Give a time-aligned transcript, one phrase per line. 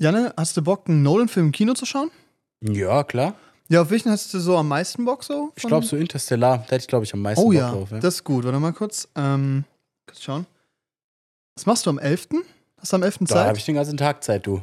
[0.00, 2.10] Janne, hast du Bock, einen Nolan-Film im Kino zu schauen?
[2.62, 3.34] Ja, klar.
[3.68, 5.52] Ja, auf welchen hast du so am meisten Bock so?
[5.56, 7.90] Ich glaube, so Interstellar, da hätte ich, glaube ich, am meisten Oh Bock ja, drauf.
[7.90, 7.98] Ja.
[7.98, 8.44] das ist gut.
[8.44, 9.08] Warte mal kurz.
[9.14, 9.64] Ähm,
[10.06, 10.46] kurz schauen.
[11.54, 12.28] Was machst du am 11.?
[12.78, 13.18] Hast du am 11.
[13.20, 13.46] da Zeit?
[13.48, 14.62] habe ich den ganzen Tag Zeit, du.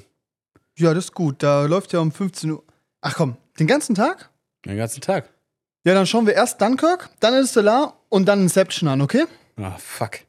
[0.76, 1.44] Ja, das ist gut.
[1.44, 2.64] Da läuft ja um 15 Uhr.
[3.02, 4.32] Ach komm, den ganzen Tag?
[4.66, 5.30] Den ganzen Tag.
[5.84, 9.26] Ja, dann schauen wir erst Dunkirk, dann Interstellar und dann Inception an, okay?
[9.58, 10.22] Ah, fuck.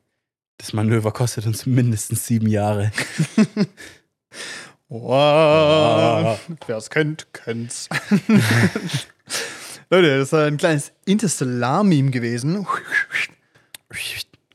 [0.58, 2.92] Das Manöver kostet uns mindestens sieben Jahre.
[4.90, 6.40] Wow.
[6.66, 7.90] Wer es kennt, kennt's.
[9.90, 12.66] Leute, das ist ein kleines Interstellar-Meme gewesen.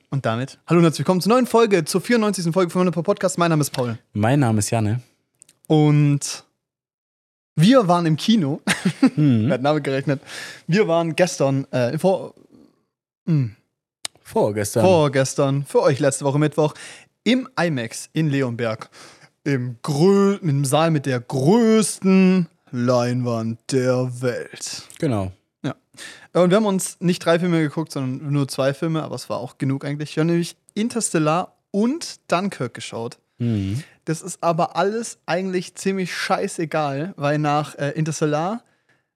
[0.10, 2.52] Und damit, hallo und herzlich willkommen zur neuen Folge, zur 94.
[2.52, 3.38] Folge von Wonderful Podcast.
[3.38, 4.00] Mein Name ist Paul.
[4.14, 5.02] Mein Name ist Janne.
[5.68, 6.44] Und
[7.56, 8.60] wir waren im Kino.
[9.02, 9.46] Hm.
[9.46, 10.20] Wer hat Name gerechnet?
[10.66, 12.34] Wir waren gestern, äh, vor,
[13.28, 13.56] hm,
[14.24, 14.84] Vorgestern.
[14.84, 16.74] vorgestern, für euch letzte Woche Mittwoch,
[17.24, 18.90] im IMAX in Leonberg.
[19.44, 24.84] Im, grö im Saal mit der größten Leinwand der Welt.
[25.00, 25.32] Genau.
[26.34, 29.38] Und wir haben uns nicht drei Filme geguckt, sondern nur zwei Filme, aber es war
[29.38, 30.16] auch genug eigentlich.
[30.16, 33.20] Wir haben nämlich Interstellar und Dunkirk geschaut.
[33.38, 33.84] Hm.
[34.06, 38.64] Das ist aber alles eigentlich ziemlich scheißegal, weil nach äh, Interstellar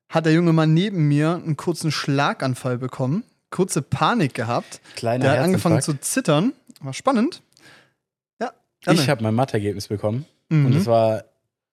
[0.09, 4.79] hat der junge Mann neben mir einen kurzen Schlaganfall bekommen, kurze Panik gehabt.
[4.95, 6.53] Kleiner Der hat angefangen zu zittern.
[6.81, 7.41] War spannend.
[8.93, 10.25] Ich habe mein Mathe-Ergebnis bekommen.
[10.49, 10.65] Mhm.
[10.67, 11.23] Und es war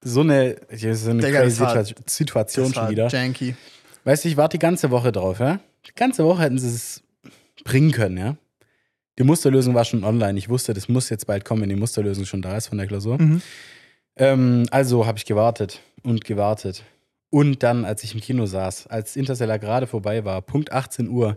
[0.00, 3.08] so eine, so eine Digga, crazy Situation schon wieder.
[3.08, 3.54] janky.
[4.04, 5.60] Weißt du, ich warte die ganze Woche drauf, ja?
[5.86, 7.02] Die ganze Woche hätten sie es
[7.64, 8.36] bringen können, ja?
[9.18, 10.38] Die Musterlösung war schon online.
[10.38, 12.86] Ich wusste, das muss jetzt bald kommen, wenn die Musterlösung schon da ist von der
[12.86, 13.20] Klausur.
[13.20, 13.40] Mhm.
[14.16, 16.84] Ähm, also habe ich gewartet und gewartet.
[17.30, 21.36] Und dann, als ich im Kino saß, als Interstellar gerade vorbei war, Punkt 18 Uhr,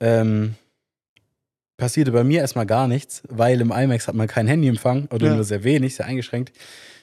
[0.00, 0.54] ähm,
[1.80, 5.34] passierte bei mir erstmal gar nichts, weil im IMAX hat man kein Handyempfang oder Ja.
[5.34, 6.52] nur sehr wenig, sehr eingeschränkt.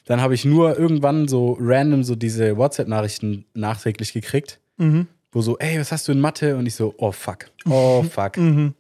[0.06, 5.08] Dann habe ich nur irgendwann so random so diese WhatsApp-Nachrichten nachträglich gekriegt, Mhm.
[5.34, 6.56] wo so, ey, was hast du in Mathe?
[6.56, 8.38] Und ich so, oh fuck, oh fuck.
[8.38, 8.74] Mhm.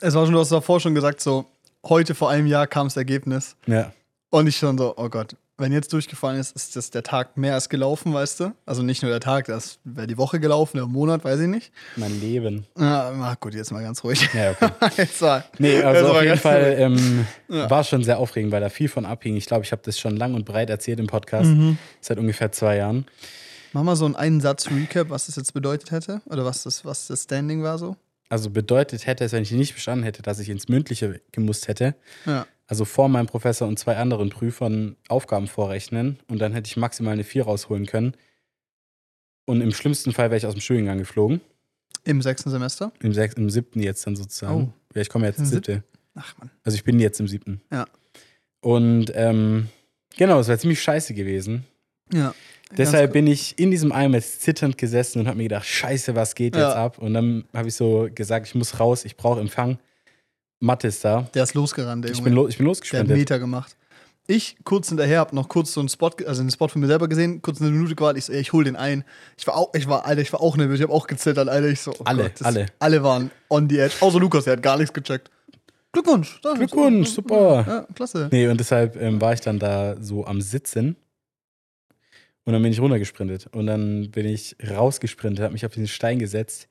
[0.00, 1.44] Es war schon, du hast davor schon gesagt, so,
[1.84, 3.56] heute vor einem Jahr kam das Ergebnis.
[3.66, 3.92] ja.
[4.30, 7.54] Und ich schon so, oh Gott, wenn jetzt durchgefallen ist, ist das der Tag mehr
[7.54, 8.52] als gelaufen, weißt du?
[8.66, 11.72] Also nicht nur der Tag, das wäre die Woche gelaufen, der Monat, weiß ich nicht.
[11.96, 12.66] Mein Leben.
[12.78, 14.28] Ja, ach gut, jetzt mal ganz ruhig.
[14.34, 14.70] Ja, okay.
[14.98, 15.44] jetzt mal.
[15.58, 17.70] Nee, also auf jeden Fall ähm, Ja.
[17.70, 19.36] war schon sehr aufregend, weil da viel von abhing.
[19.36, 21.78] Ich glaube, ich habe das schon lang und breit erzählt im Podcast, Mhm.
[22.02, 23.06] seit ungefähr zwei Jahren.
[23.72, 26.20] Mach mal so einen Einen-Satz-Recap, was das jetzt bedeutet hätte.
[26.26, 27.96] Oder was das, was das Standing war so.
[28.28, 31.94] Also bedeutet hätte es, wenn ich nicht bestanden hätte, dass ich ins Mündliche gemusst hätte.
[32.26, 32.46] Ja.
[32.72, 37.12] Also vor meinem Professor und zwei anderen Prüfern Aufgaben vorrechnen und dann hätte ich maximal
[37.12, 38.14] eine 4 rausholen können.
[39.44, 41.42] Und im schlimmsten Fall wäre ich aus dem Studiengang geflogen.
[42.04, 42.90] Im sechsten Semester.
[43.02, 44.72] Im, sechs, im siebten jetzt dann sozusagen.
[44.94, 45.84] Ja, ich komme jetzt ins siebte.
[46.14, 46.50] Ach man.
[46.64, 47.60] Also ich bin jetzt im siebten.
[47.70, 47.84] Ja.
[48.62, 49.68] Und ähm,
[50.16, 51.66] genau, es wäre ziemlich scheiße gewesen.
[52.10, 52.34] Ja.
[52.74, 56.56] Deshalb bin ich in diesem IMAX zitternd gesessen und habe mir gedacht, scheiße, was geht
[56.56, 56.68] Ja.
[56.68, 56.96] jetzt ab?
[56.96, 59.78] Und dann habe ich so gesagt, ich muss raus, ich brauche Empfang.
[60.62, 61.22] Mathe ist da.
[61.34, 62.30] Der ist losgerannt, der Ich Junge.
[62.30, 63.16] bin, lo ich bin Der hat losgesprintet.
[63.16, 63.76] Meter gemacht.
[64.28, 67.08] Ich kurz hinterher hab noch kurz so einen Spot, also einen Spot von mir selber
[67.08, 68.18] gesehen, kurz eine Minute gewartet.
[68.18, 69.04] Ich so, ey, ich hol den ein.
[69.36, 70.78] Ich war auch, ich war, Alter, ich war auch nervös.
[70.78, 71.68] Ich habe auch gezittert, Alter.
[71.68, 72.66] Ich so, oh Alle, Gott, das- alle.
[72.78, 73.96] Alle waren on the edge.
[74.00, 75.28] Außer Lukas, der hat gar nichts gecheckt.
[75.92, 76.38] Glückwunsch.
[76.42, 77.64] das ist- Glückwunsch, super.
[77.66, 78.28] Ja, klasse.
[78.30, 80.94] Nee, und deshalb ähm, war ich dann da so am Sitzen.
[82.44, 83.48] Und dann bin ich runtergesprintet.
[83.52, 86.68] Und dann bin ich rausgesprintet, habe mich auf diesen Stein gesetzt.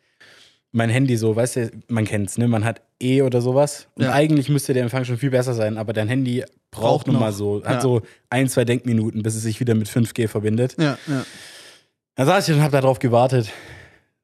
[0.73, 2.47] Mein Handy so, weißt du, man kennt's, ne?
[2.47, 3.87] Man hat E oder sowas.
[3.95, 4.13] Und Ja.
[4.13, 6.39] eigentlich müsste der Empfang schon viel besser sein, aber dein Handy
[6.71, 7.81] braucht Braucht nun mal so, hat Ja.
[7.81, 10.75] so ein, zwei Denkminuten, bis es sich wieder mit 5G verbindet.
[10.79, 11.25] Ja, ja.
[12.15, 13.51] Dann saß ich und habe darauf gewartet.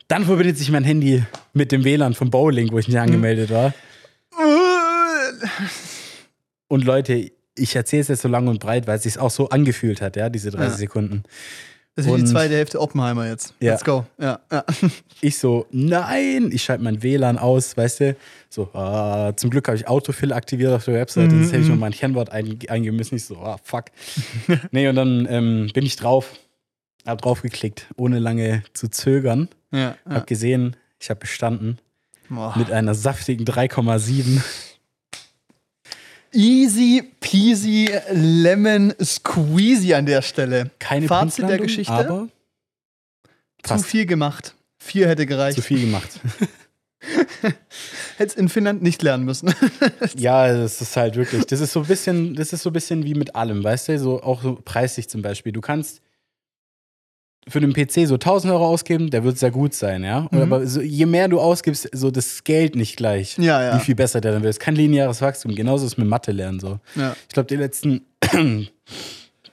[0.07, 2.93] Dann verbindet sich mein Handy mit dem WLAN vom Bowling, wo ich Mhm.
[2.93, 3.73] nicht angemeldet war.
[6.69, 9.49] Und Leute, ich erzähle es jetzt so lang und breit, weil es sich auch so
[9.49, 10.77] angefühlt hat, ja, diese 30 Ja.
[10.77, 11.23] Sekunden.
[11.97, 13.53] Das ist die Und- zweite Hälfte Oppenheimer jetzt.
[13.59, 13.71] Ja.
[13.73, 14.05] Let's go.
[14.19, 14.63] Ja, ja.
[15.21, 18.15] Ich so, nein, ich schalte mein WLAN aus, weißt du?
[18.49, 21.67] So, ah, zum Glück habe ich Autofill aktiviert auf der Webseite, Mhm, sonst hätte ich
[21.69, 21.73] mhm.
[21.73, 23.15] noch mein Kennwort ein, eingeben müssen.
[23.15, 23.85] Ich so, ah, fuck.
[24.71, 26.33] nee, und dann ähm, bin ich drauf,
[27.05, 29.49] habe drauf geklickt, ohne lange zu zögern.
[29.71, 29.95] ja, ja.
[30.07, 31.79] Hab gesehen, ich habe bestanden
[32.29, 32.53] Boah.
[32.55, 34.39] mit einer saftigen 3,7.
[36.33, 40.71] Easy peasy lemon squeezy an der Stelle.
[40.79, 41.93] Keine Fazit der Geschichte?
[41.93, 42.27] aber
[43.63, 44.55] Zu fast viel gemacht.
[44.79, 45.55] Vier hätte gereicht.
[45.55, 46.19] zu viel gemacht.
[48.17, 49.53] Hätte es in Finnland nicht lernen müssen.
[50.17, 53.03] ja, das ist halt wirklich, das ist so ein bisschen, das ist so ein bisschen
[53.05, 55.51] wie mit allem, weißt du, so auch so preislich zum Beispiel.
[55.51, 56.01] Du kannst
[57.49, 60.27] für den PC so 1000 Euro ausgeben, der wird sehr gut sein, ja.
[60.31, 60.41] Mhm.
[60.41, 63.75] Aber so, je mehr du ausgibst, so das Geld nicht gleich, Ja, ja.
[63.79, 64.51] wie viel besser der dann wird.
[64.51, 65.55] Es ist kein lineares Wachstum.
[65.55, 66.79] Genauso ist es mit Mathe lernen so.
[66.95, 67.15] ja.
[67.27, 68.01] Ich glaube, die letzten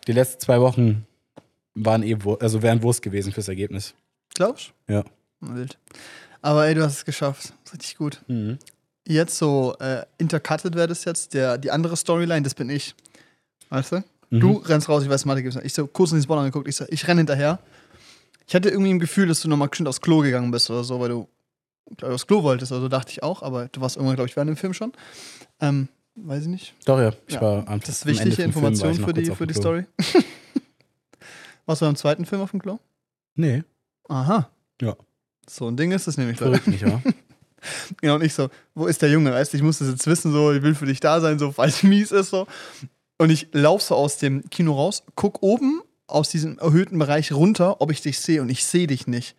[0.06, 1.06] Die letzten zwei Wochen
[1.74, 3.94] waren eh, also wären Wurst gewesen fürs Ergebnis.
[4.34, 5.02] Glaubst Ja.
[5.40, 5.54] du?
[5.54, 5.78] Wild.
[6.42, 7.52] Aber ey, du hast es geschafft.
[7.72, 8.20] Richtig gut.
[9.06, 11.34] Jetzt so äh, intercutted wäre das jetzt.
[11.34, 12.94] Der, die andere Storyline, das bin ich.
[13.70, 14.04] Weißt du?
[14.30, 14.40] Mhm.
[14.40, 15.66] Du rennst raus, ich weiß, Mathe gibt's nicht.
[15.66, 17.58] Ich so kurz in den Spot angeguckt, ich so, ich renne hinterher.
[18.46, 21.00] Ich hatte irgendwie ein Gefühl, dass du nochmal bestimmt aufs Klo gegangen bist oder so,
[21.00, 21.28] weil du
[21.96, 22.72] glaub, aufs Klo wolltest.
[22.72, 24.92] Also dachte ich auch, aber du warst irgendwann, glaube ich, während dem Film schon.
[25.60, 26.74] Ähm, weiß ich nicht.
[26.84, 27.12] Doch, ja.
[27.26, 27.40] Ich Ja.
[27.42, 29.54] war am Das ist wichtige Information für die, für die.
[29.54, 29.84] Story.
[31.66, 32.78] Warst du beim zweiten Film auf dem Klo?
[33.34, 33.62] Nee,
[34.08, 34.50] Aha.
[34.82, 34.96] Ja.
[35.48, 36.70] So ein Ding ist es nämlich, Leute.
[36.70, 37.02] nicht, wahr?
[38.02, 39.32] Genau, und ich so, wo ist der Junge?
[39.32, 41.50] Weißt du, ich muss das jetzt wissen, so, ich will für dich da sein, so,
[41.52, 42.46] falls mies ist, so.
[43.16, 47.80] Und ich laufe so aus dem Kino raus, guck oben aus diesem erhöhten Bereich runter,
[47.80, 49.36] ob ich dich sehe und ich sehe dich nicht.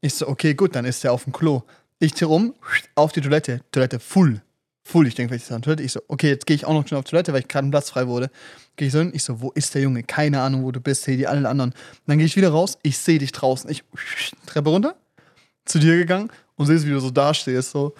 [0.00, 1.62] Ich so, okay, gut, dann ist der auf dem Klo.
[1.98, 2.54] Ich drehe rum,
[2.94, 4.42] auf die Toilette, Toilette full.
[4.84, 5.84] Full, ich denke, vielleicht ist er an Toilette.
[5.84, 7.70] Ich so, okay, jetzt gehe ich auch noch schnell auf Toilette, weil ich gerade ein
[7.70, 8.30] Platz frei wurde.
[8.74, 10.02] Gehe ich so hin, ich so, wo ist der Junge?
[10.02, 11.72] Keine Ahnung, wo du bist, sehe die alle anderen.
[12.06, 13.70] Dann gehe ich wieder raus, ich sehe dich draußen.
[13.70, 13.84] Ich
[14.46, 14.96] Treppe runter,
[15.64, 17.94] zu dir gegangen und sehe, wie du so dastehst, so.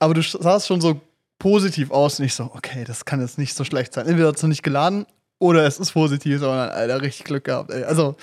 [0.00, 1.00] Aber du sahst schon so
[1.38, 4.06] positiv aus und ich so, okay, das kann jetzt nicht so schlecht sein.
[4.06, 5.06] Entweder es noch nicht geladen
[5.40, 7.82] oder es ist positiv, sondern, Alter, richtig Glück gehabt, ey.
[7.82, 8.14] Also,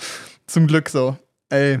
[0.46, 1.16] zum Glück so.
[1.50, 1.80] Ey,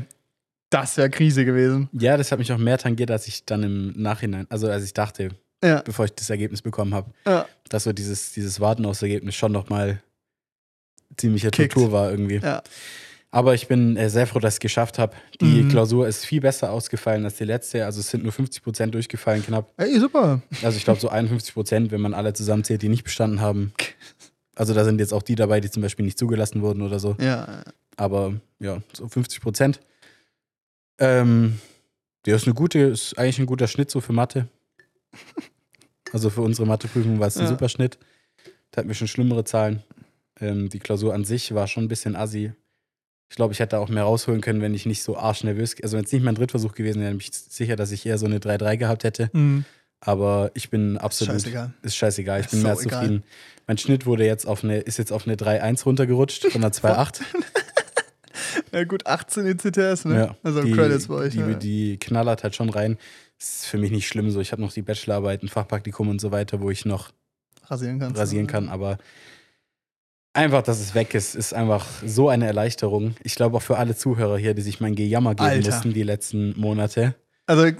[0.68, 1.88] das wäre Krise gewesen.
[1.92, 4.92] Ja, das hat mich auch mehr tangiert, als ich dann im Nachhinein, also als ich
[4.92, 5.30] dachte,
[5.64, 7.46] Ja, bevor ich das Ergebnis bekommen habe, ja.
[7.70, 10.02] dass so dieses, dieses Warten aufs Ergebnis schon nochmal
[11.16, 11.72] ziemliche Kickt.
[11.72, 12.36] Tortur war irgendwie.
[12.42, 12.62] Ja.
[13.30, 15.14] Aber ich bin äh, sehr froh, dass ich es geschafft habe.
[15.40, 15.68] Die Mhm.
[15.68, 17.84] Klausur ist viel besser ausgefallen als die letzte.
[17.84, 19.70] Also es sind nur 50 Prozent durchgefallen knapp.
[19.76, 20.40] Ey, super.
[20.62, 23.72] Also ich glaube so 51 Prozent, wenn man alle zusammenzählt, die nicht bestanden haben.
[24.58, 27.16] Also da sind jetzt auch die dabei, die zum Beispiel nicht zugelassen wurden oder so.
[27.20, 27.62] Ja,
[27.96, 29.80] Aber ja, so 50 Prozent.
[30.98, 31.60] Ähm,
[32.26, 34.48] der ist eine gute, ist eigentlich ein guter Schnitt so für Mathe.
[36.10, 37.48] Also für unsere Matheprüfung war es ein Ja.
[37.50, 37.98] super Schnitt.
[38.70, 39.82] Da hatten wir schon schlimmere Zahlen.
[40.40, 42.50] Ähm, die Klausur an sich war schon ein bisschen assi.
[43.28, 46.06] Ich glaube, ich hätte auch mehr rausholen können, wenn ich nicht so arschnervös, also wenn
[46.06, 48.78] es nicht mein Drittversuch gewesen wäre, bin ich sicher, dass ich eher so eine 3-3
[48.78, 49.28] gehabt hätte.
[49.34, 49.66] mhm.
[50.00, 51.74] Aber ich bin absolut, scheißegal.
[51.82, 53.00] ist scheißegal, ich bin mehr so als egal.
[53.00, 53.24] zufrieden.
[53.66, 57.20] Mein Schnitt wurde jetzt auf eine, ist jetzt auf eine 3-1 runtergerutscht von einer 2-8.
[58.72, 60.16] Ja, gut, 18 ECTS, ne?
[60.16, 61.32] Ja, also die, Credits bei euch.
[61.32, 61.54] Die, ja.
[61.54, 62.98] die knallert halt schon rein.
[63.38, 64.40] ist für mich nicht schlimm so.
[64.40, 67.10] Ich habe noch die Bachelorarbeit, ein Fachpraktikum und so weiter, wo ich noch
[67.64, 68.18] rasieren kannst.
[68.18, 68.52] rasieren ne?
[68.52, 68.98] kann, aber
[70.32, 73.14] einfach, dass es weg ist, ist einfach so eine Erleichterung.
[73.22, 75.70] Ich glaube auch für alle Zuhörer hier, die sich mein Gejammer geben Alter.
[75.70, 77.14] mussten die letzten Monate.
[77.46, 77.70] Also,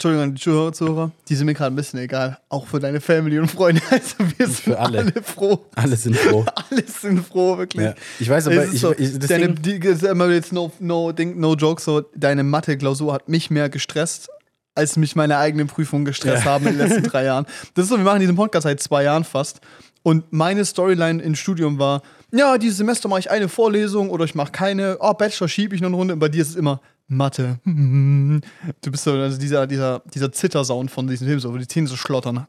[0.00, 2.38] Entschuldigung an die Zuhörer, Zuhörer, die sind mir gerade ein bisschen egal.
[2.50, 3.82] Auch für deine Family und Freunde.
[3.90, 4.98] Also, wir sind Für alle.
[5.00, 5.64] alle froh.
[5.74, 6.44] Alle sind froh.
[6.70, 7.84] Alle sind froh, wirklich.
[7.84, 7.94] ja.
[8.20, 11.54] Ich weiß aber, ich, so, ich, deine, die, das ist immer jetzt no, no, no
[11.56, 14.28] joke, so, deine Mathe-Klausur hat mich mehr gestresst,
[14.76, 16.52] als mich meine eigenen Prüfungen gestresst Ja.
[16.52, 17.46] haben in den letzten drei Jahren.
[17.74, 19.58] Das ist so, wir machen diesen Podcast seit zwei Jahren fast.
[20.04, 24.36] Und meine Storyline im Studium war, ja, dieses Semester mache ich eine Vorlesung oder ich
[24.36, 24.98] mache keine.
[25.00, 26.14] Oh, Bachelor schiebe ich noch eine Runde.
[26.14, 27.58] Und bei dir ist es immer Mathe.
[28.80, 31.88] Du bist so also dieser, dieser, dieser Zittersound von diesem Film, so, wo die Zähne
[31.88, 32.46] so schlottern.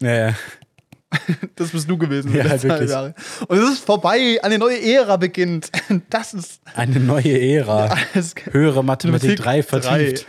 [0.00, 0.34] ja, ja.
[1.56, 2.34] Das bist du gewesen.
[2.34, 2.90] Ja, wirklich.
[2.90, 3.14] Jahre.
[3.46, 5.70] Und es ist vorbei, eine neue Ära beginnt.
[6.10, 7.96] Das ist eine neue Ära.
[8.12, 8.34] alles.
[8.50, 10.26] Höhere Mathematik 3 vertieft.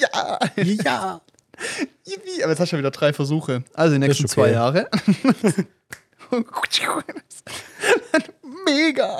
[0.00, 0.38] ja.
[0.62, 1.20] Ja.
[2.42, 3.64] Aber jetzt hast du schon wieder drei Versuche.
[3.72, 4.52] Also die nächsten ist zwei okay.
[4.52, 4.88] Jahre.
[8.66, 9.18] Mega.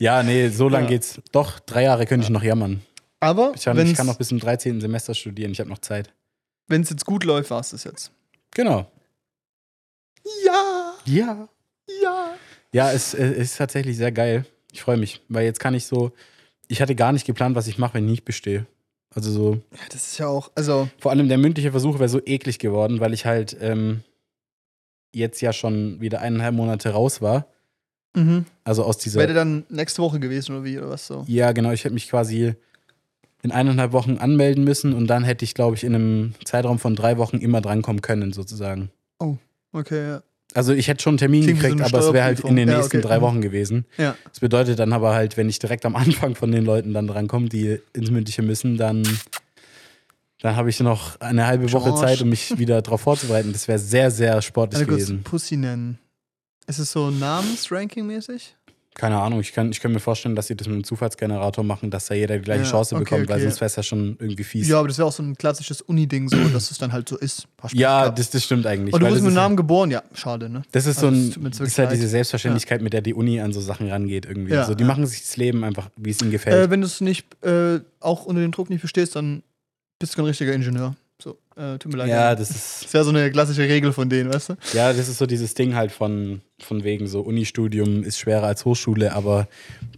[0.00, 0.88] Ja, nee, so lang Ja.
[0.88, 1.20] geht's.
[1.30, 2.80] Doch, drei Jahre könnte ich noch jammern.
[3.20, 4.80] Aber Ich kann, wenn ich kann noch bis zum 13.
[4.80, 5.52] Semester studieren.
[5.52, 6.12] Ich habe noch Zeit.
[6.68, 8.10] es jetzt gut läuft, war es das jetzt.
[8.52, 8.90] Genau.
[10.44, 11.48] Ja, Ja.
[12.02, 12.34] ja.
[12.72, 14.46] Ja, es, es ist tatsächlich sehr geil.
[14.72, 16.12] Ich freue mich, weil jetzt kann ich so.
[16.68, 18.66] Ich hatte gar nicht geplant, was ich mache, wenn ich nicht bestehe.
[19.12, 19.54] Also so.
[19.72, 23.00] Ja, Das ist ja auch, also, Vor allem der mündliche Versuch wäre so eklig geworden,
[23.00, 24.04] weil ich halt ähm,
[25.12, 27.48] jetzt ja schon wieder eineinhalb Monate raus war.
[28.14, 28.44] Mhm.
[28.64, 29.20] Also aus dieser.
[29.20, 31.24] wäre dann nächste Woche gewesen oder wie, oder was so?
[31.26, 31.72] Ja, genau.
[31.72, 32.54] Ich hätte mich quasi
[33.42, 36.94] in eineinhalb Wochen anmelden müssen und dann hätte ich, glaube ich, in einem Zeitraum von
[36.94, 38.90] drei Wochen immer drankommen können, sozusagen.
[39.72, 40.22] Okay, ja.
[40.52, 42.56] Also ich hätte schon einen Termin Klingt so gekriegt, eine aber es wäre halt in
[42.56, 42.68] den.
[42.68, 43.06] Ja, nächsten okay.
[43.06, 43.22] drei Mhm.
[43.22, 43.84] Wochen gewesen.
[43.98, 44.16] Ja.
[44.28, 47.48] Das bedeutet dann aber halt, wenn ich direkt am Anfang von den Leuten dann drankomme,
[47.48, 49.06] die ins Mündliche müssen, dann,
[50.40, 51.94] dann habe ich noch eine halbe Woche.
[51.94, 53.52] Zeit, um mich wieder darauf vorzubereiten.
[53.52, 55.22] Das wäre sehr, sehr sportlich Also kurz gewesen.
[55.22, 55.98] Pussy nennen.
[56.70, 58.54] Ist es so Namensranking-mäßig?
[58.94, 61.90] Keine Ahnung, ich kann, ich kann mir vorstellen, dass sie das mit einem Zufallsgenerator machen,
[61.90, 63.44] dass da jeder die gleiche Ja, Chance okay, bekommt, weil okay.
[63.46, 64.68] sonst wäre es ja schon irgendwie fies.
[64.68, 67.18] Ja, aber das wäre auch so ein klassisches Uni-Ding, so, dass es dann halt so
[67.18, 67.48] ist.
[67.72, 68.94] Ja, das, das stimmt eigentlich.
[68.94, 69.90] Und du weil bist mit Namen geboren?
[69.90, 70.62] Ja, schade, ne?
[70.70, 73.14] Das ist so Also, ein, tut mir das ist halt diese Selbstverständlichkeit, mit der die
[73.14, 74.52] Uni an so Sachen rangeht irgendwie.
[74.52, 74.86] Ja, so, die ja.
[74.86, 76.68] machen sich das Leben einfach, wie es ihnen gefällt.
[76.68, 79.42] Äh, wenn du es nicht, äh, auch unter dem Druck nicht verstehst, dann
[79.98, 80.94] bist du kein richtiger Ingenieur.
[81.60, 82.08] Äh, tut mir leid.
[82.08, 84.54] Ja, das ist, Das wäre so eine klassische Regel von denen, weißt du?
[84.72, 88.64] ja, das ist so dieses Ding halt von, von wegen so Unistudium ist schwerer als
[88.64, 89.46] Hochschule, aber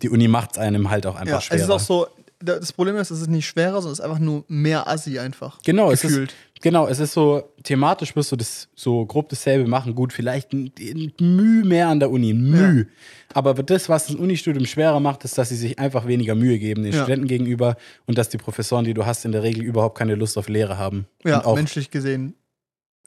[0.03, 1.57] die Uni macht es einem halt auch einfach Ja, schwerer.
[1.61, 2.07] es ist auch so,
[2.43, 5.61] das Problem ist, es ist nicht schwerer, sondern es ist einfach nur mehr Assi einfach.
[5.63, 6.35] Genau, es ist, gefühlt.
[6.61, 9.95] genau, es ist so, thematisch wirst du das so grob dasselbe machen.
[9.95, 12.87] Gut, vielleicht ein, ein Mühe mehr an der Uni, Mühe.
[13.35, 16.83] Aber das, was ein Unistudium schwerer macht, ist, dass sie sich einfach weniger Mühe geben
[16.83, 17.03] den Ja.
[17.03, 20.37] Studenten gegenüber und dass die Professoren, die du hast, in der Regel überhaupt keine Lust
[20.37, 21.07] auf Lehre haben.
[21.25, 22.35] Ja, auch, menschlich gesehen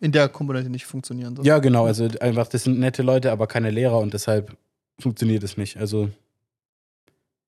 [0.01, 1.36] in der Komponente nicht funktionieren.
[1.36, 1.44] So.
[1.44, 4.56] ja, genau, also einfach, das sind nette Leute, aber keine Lehrer und deshalb
[5.00, 5.77] funktioniert es nicht.
[5.77, 6.10] Also,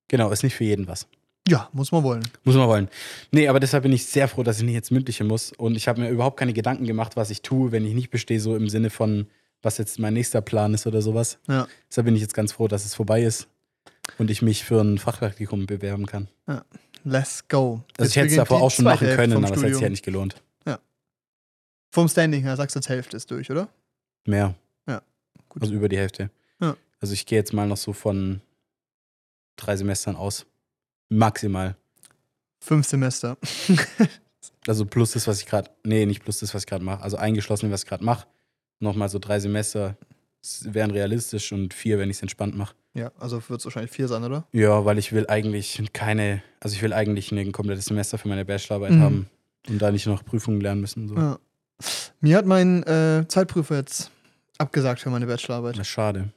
[0.08, 1.08] genau, ist nicht für jeden was.
[1.47, 2.23] Ja, muss man wollen.
[2.43, 2.89] Muss man wollen.
[3.31, 5.51] Nee, aber deshalb bin ich sehr froh, dass ich nicht jetzt mündliche muss.
[5.53, 8.39] Und ich habe mir überhaupt keine Gedanken gemacht, was ich tue, wenn ich nicht bestehe,
[8.39, 9.27] so im Sinne von,
[9.61, 11.39] was jetzt mein nächster Plan ist oder sowas.
[11.47, 11.67] Ja.
[11.89, 13.47] Deshalb bin ich jetzt ganz froh, dass es vorbei ist
[14.17, 16.27] und ich mich für ein Fachpraktikum bewerben kann.
[17.03, 17.83] Let's go.
[17.97, 19.89] Also Jetzt ich hätte es davor auch schon machen können, aber es hätte sich ja
[19.89, 20.35] nicht gelohnt.
[21.89, 23.69] Vom Standing her sagst du, jetzt Hälfte ist durch, oder?
[24.25, 24.53] Mehr.
[24.87, 25.01] Ja,
[25.49, 25.61] gut.
[25.61, 26.29] Also über die Hälfte.
[26.59, 26.75] Ja.
[26.99, 28.41] Also ich gehe jetzt mal noch so von
[29.55, 30.45] drei Semestern aus.
[31.09, 31.75] Maximal.
[32.59, 33.37] Fünf Semester.
[34.65, 37.01] Also plus das, was ich gerade, nee, nicht plus das, was ich gerade mache.
[37.01, 38.27] Also eingeschlossen, was ich gerade mache.
[38.81, 39.95] Nochmal so drei Semester
[40.63, 42.75] wären realistisch und vier, wenn ich es entspannt mache.
[42.93, 44.45] ja, also wird es wahrscheinlich vier sein, oder?
[44.51, 48.43] Ja, weil ich will eigentlich keine, also ich will eigentlich ein komplettes Semester für meine
[48.43, 49.01] Bachelorarbeit Mhm.
[49.01, 49.29] haben
[49.69, 51.07] und da nicht noch Prüfungen lernen müssen.
[51.07, 51.15] So.
[51.15, 51.39] Ja.
[52.19, 54.11] Mir hat mein äh, Zeitprüfer jetzt
[54.57, 55.75] abgesagt für meine Bachelorarbeit.
[55.75, 56.29] Das ist schade.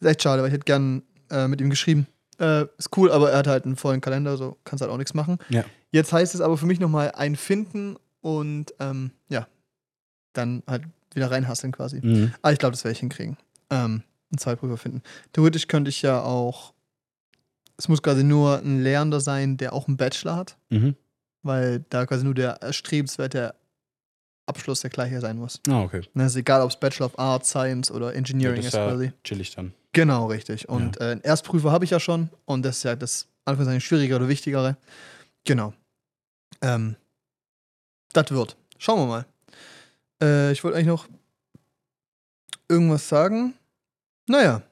[0.00, 2.06] Ist echt schade, weil ich hätte gern äh, mit ihm geschrieben.
[2.40, 5.14] Äh, ist cool, aber er hat halt einen vollen Kalender, so kannst halt auch nichts
[5.14, 5.38] machen.
[5.50, 5.64] Ja.
[5.92, 9.46] Jetzt heißt es aber für mich nochmal ein Finden und ähm, ja,
[10.32, 12.00] dann halt wieder reinhasseln quasi.
[12.02, 12.32] Mhm.
[12.42, 13.36] Aber ich glaube, das werde ich hinkriegen.
[13.70, 15.02] Ähm, einen Zeitprüfer finden.
[15.32, 16.72] Theoretisch könnte ich ja auch.
[17.76, 20.94] Es muss quasi nur ein Lehrender sein, der auch einen Bachelor hat, Mhm.
[21.42, 23.54] weil da quasi nur der erstrebenswerte
[24.50, 25.60] Abschluss der gleiche sein muss.
[25.68, 26.02] Ah, okay.
[26.14, 29.12] Das ist egal, ob es Bachelor of Arts, Science oder Engineering Ja, ist ja quasi.
[29.24, 29.72] chillig dann.
[29.92, 30.68] Genau, richtig.
[30.68, 34.18] Und äh, einen Erstprüfer habe ich ja schon und das ist ja das Anführungszeichen schwierigere
[34.18, 34.76] oder wichtigere.
[35.44, 35.72] Genau.
[36.60, 36.96] Ähm,
[38.12, 38.56] das wird.
[38.78, 39.26] Schauen wir mal.
[40.22, 41.08] Äh, ich wollte eigentlich noch
[42.68, 43.54] irgendwas sagen.
[44.26, 44.62] Naja,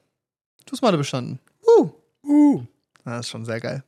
[0.65, 1.39] du hast Mathe bestanden.
[1.67, 1.89] Uh,
[2.23, 2.63] Uh.
[3.03, 3.83] das ist schon sehr geil.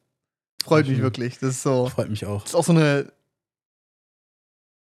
[0.64, 1.40] Freut mich wirklich.
[1.40, 1.88] Das ist so.
[1.88, 2.42] Freut mich auch.
[2.42, 3.12] Das ist auch so eine.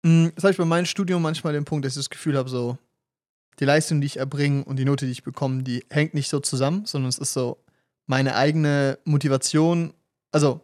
[0.04, 2.48] Mm, Das habe ich bei meinem Studium manchmal den Punkt, dass ich das Gefühl habe,
[2.48, 2.78] so,
[3.58, 6.40] die Leistung, die ich erbringe und die Note, die ich bekomme, die hängt nicht so
[6.40, 7.58] zusammen, sondern es ist so
[8.06, 9.94] meine eigene Motivation.
[10.30, 10.60] Also,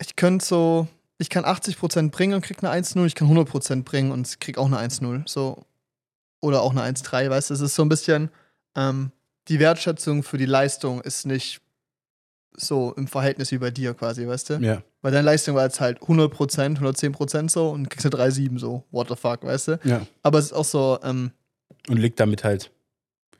[0.00, 0.88] ich könnte so,
[1.18, 4.66] ich kann 80% bringen und krieg eine 1-0, ich kann 100% bringen und krieg auch
[4.66, 5.28] eine 1-0.
[5.28, 5.64] So.
[6.40, 8.30] Oder auch eine 1-3, weißt du, es ist so ein bisschen,
[8.76, 9.10] ähm,
[9.48, 11.60] die Wertschätzung für die Leistung ist nicht
[12.56, 14.54] so im Verhältnis wie bei dir quasi, weißt du?
[14.54, 14.82] Ja.
[15.02, 18.84] Weil deine Leistung war jetzt halt 100%, 110% so und du kriegst eine 3,7 so.
[18.90, 19.78] What the fuck, weißt du?
[19.84, 20.06] Ja.
[20.22, 21.30] Aber es ist auch so ähm,
[21.88, 22.70] Und liegt damit halt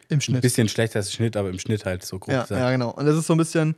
[0.09, 0.43] im ein Schnitt.
[0.43, 2.61] bisschen schlechter als Schnitt, aber im Schnitt halt so grob Ja, gesagt.
[2.61, 2.91] ja, genau.
[2.91, 3.75] Und das ist so ein bisschen,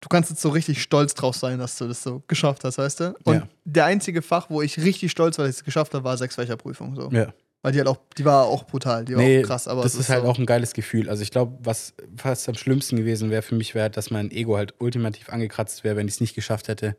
[0.00, 3.00] du kannst jetzt so richtig stolz drauf sein, dass du das so geschafft hast, weißt
[3.00, 3.14] du?
[3.24, 3.48] Und Ja.
[3.64, 6.94] der einzige Fach, wo ich richtig stolz war, dass ich es geschafft habe, war Sechsfächerprüfung.
[6.94, 7.10] So.
[7.10, 7.32] Ja.
[7.62, 9.94] Weil die halt auch, die war auch brutal, die war Nee, auch krass, aber das
[9.94, 11.10] es ist halt so, auch ein geiles Gefühl.
[11.10, 14.30] Also ich glaube, was fast am schlimmsten gewesen wäre für mich, wäre, halt, dass mein
[14.30, 16.96] Ego halt ultimativ angekratzt wäre, wenn ich es nicht geschafft hätte.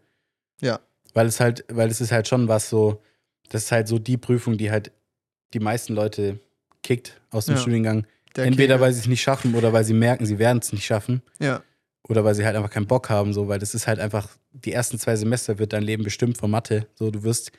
[0.61, 0.79] Ja.
[1.15, 3.01] Weil es halt, weil es ist halt schon was so,
[3.49, 4.91] das ist halt so die Prüfung, die halt
[5.55, 6.39] die meisten Leute
[6.83, 7.61] kickt aus dem Ja.
[7.61, 8.05] Studiengang.
[8.35, 8.81] der Entweder Kegel.
[8.85, 11.21] weil sie es nicht schaffen oder weil sie merken, sie werden es nicht schaffen.
[11.39, 11.61] Ja,
[12.07, 14.71] Oder weil sie halt einfach keinen Bock haben, so, weil das ist halt einfach, die
[14.73, 16.87] ersten zwei Semester wird dein Leben bestimmt von Mathe.
[16.95, 17.51] So, du wirst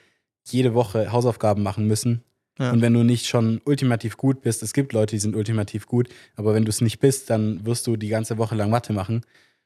[0.44, 2.22] jede Woche Hausaufgaben machen müssen.
[2.62, 2.70] Ja.
[2.72, 6.08] Und wenn du nicht schon ultimativ gut bist, es gibt Leute, die sind ultimativ gut,
[6.36, 9.22] aber wenn du es nicht bist, dann wirst du die ganze Woche lang Mathe machen.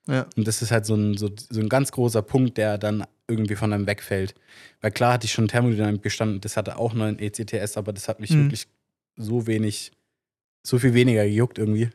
[0.09, 3.05] ja, Und das ist halt so ein, so, so ein ganz großer Punkt, der dann
[3.29, 4.35] irgendwie von einem wegfällt.
[4.81, 8.09] Weil klar hatte ich schon Thermodynamik bestanden, das hatte auch noch ein ECTS, aber das
[8.09, 8.45] hat mich Mhm.
[8.45, 8.67] wirklich
[9.17, 9.93] so wenig,
[10.63, 11.91] so viel weniger gejuckt irgendwie.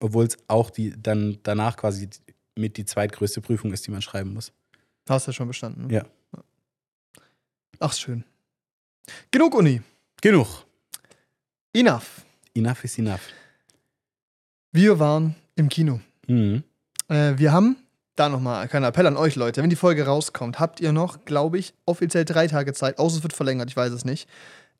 [0.00, 2.08] Obwohl es auch die dann danach quasi
[2.56, 4.52] mit die zweitgrößte Prüfung ist, die man schreiben muss.
[5.08, 5.86] hast du schon bestanden.
[5.88, 5.94] ne?
[5.94, 6.04] Ja.
[7.80, 8.24] Ach, schön.
[9.30, 9.80] Genug Uni.
[10.20, 10.64] Genug.
[11.72, 12.24] Enough.
[12.54, 13.20] Enough is enough.
[14.72, 16.00] Wir waren im Kino.
[16.26, 16.64] Mhm.
[17.08, 17.76] Äh, wir haben,
[18.16, 19.62] da nochmal ein kleiner Appell an euch, Leute.
[19.62, 23.22] Wenn die Folge rauskommt, habt ihr noch, glaube ich, offiziell drei Tage Zeit, außer es
[23.22, 24.28] wird verlängert, ich weiß es nicht,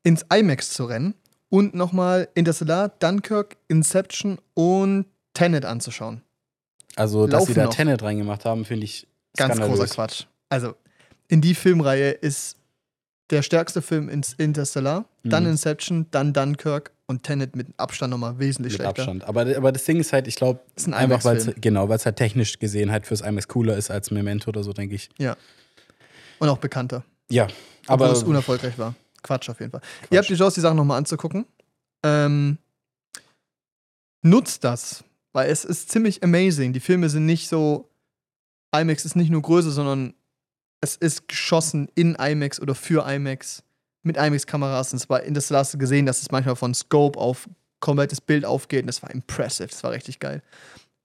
[0.03, 1.15] ins IMAX zu rennen
[1.49, 6.23] und nochmal Interstellar, Dunkirk, Inception und Tenet anzuschauen.
[6.97, 7.75] Also, dass Laufen sie da noch.
[7.75, 9.79] Tenet reingemacht haben, finde ich Ganz skandalös.
[9.79, 10.25] großer Quatsch.
[10.49, 10.75] Also,
[11.29, 12.58] in die Filmreihe ist
[13.31, 15.51] der stärkste Film ins Interstellar, dann Mhm.
[15.51, 19.03] Inception, dann Dunkirk und Tenet mit Abstand nochmal wesentlich Mit schlechter.
[19.03, 19.25] Abstand.
[19.25, 21.97] Aber, aber das Ding ist halt, ich glaube, Ist ein einfach weil es genau, weil
[21.97, 25.09] es halt technisch gesehen halt fürs IMAX cooler ist als Memento oder so, denke ich.
[26.39, 27.05] Und auch bekannter.
[27.31, 27.49] Ja,
[27.87, 28.95] Aber es unerfolgreich war.
[29.23, 29.81] Quatsch auf jeden Fall.
[30.11, 31.45] Ihr habt die Chance, die Sachen nochmal anzugucken.
[32.05, 32.59] Ähm,
[34.23, 36.73] nutzt das, weil es ist ziemlich amazing.
[36.73, 37.89] Die Filme sind nicht so.
[38.75, 40.15] IMAX ist nicht nur Größe, sondern
[40.81, 43.63] es ist geschossen in IMAX oder für IMAX
[44.03, 44.93] mit IMAX-Kameras.
[44.93, 47.49] Und zwar in das hast du gesehen, dass es manchmal von Scope auf
[47.81, 48.83] komplettes Bild aufgeht.
[48.83, 49.69] Und das war impressive.
[49.69, 50.43] Das war richtig geil.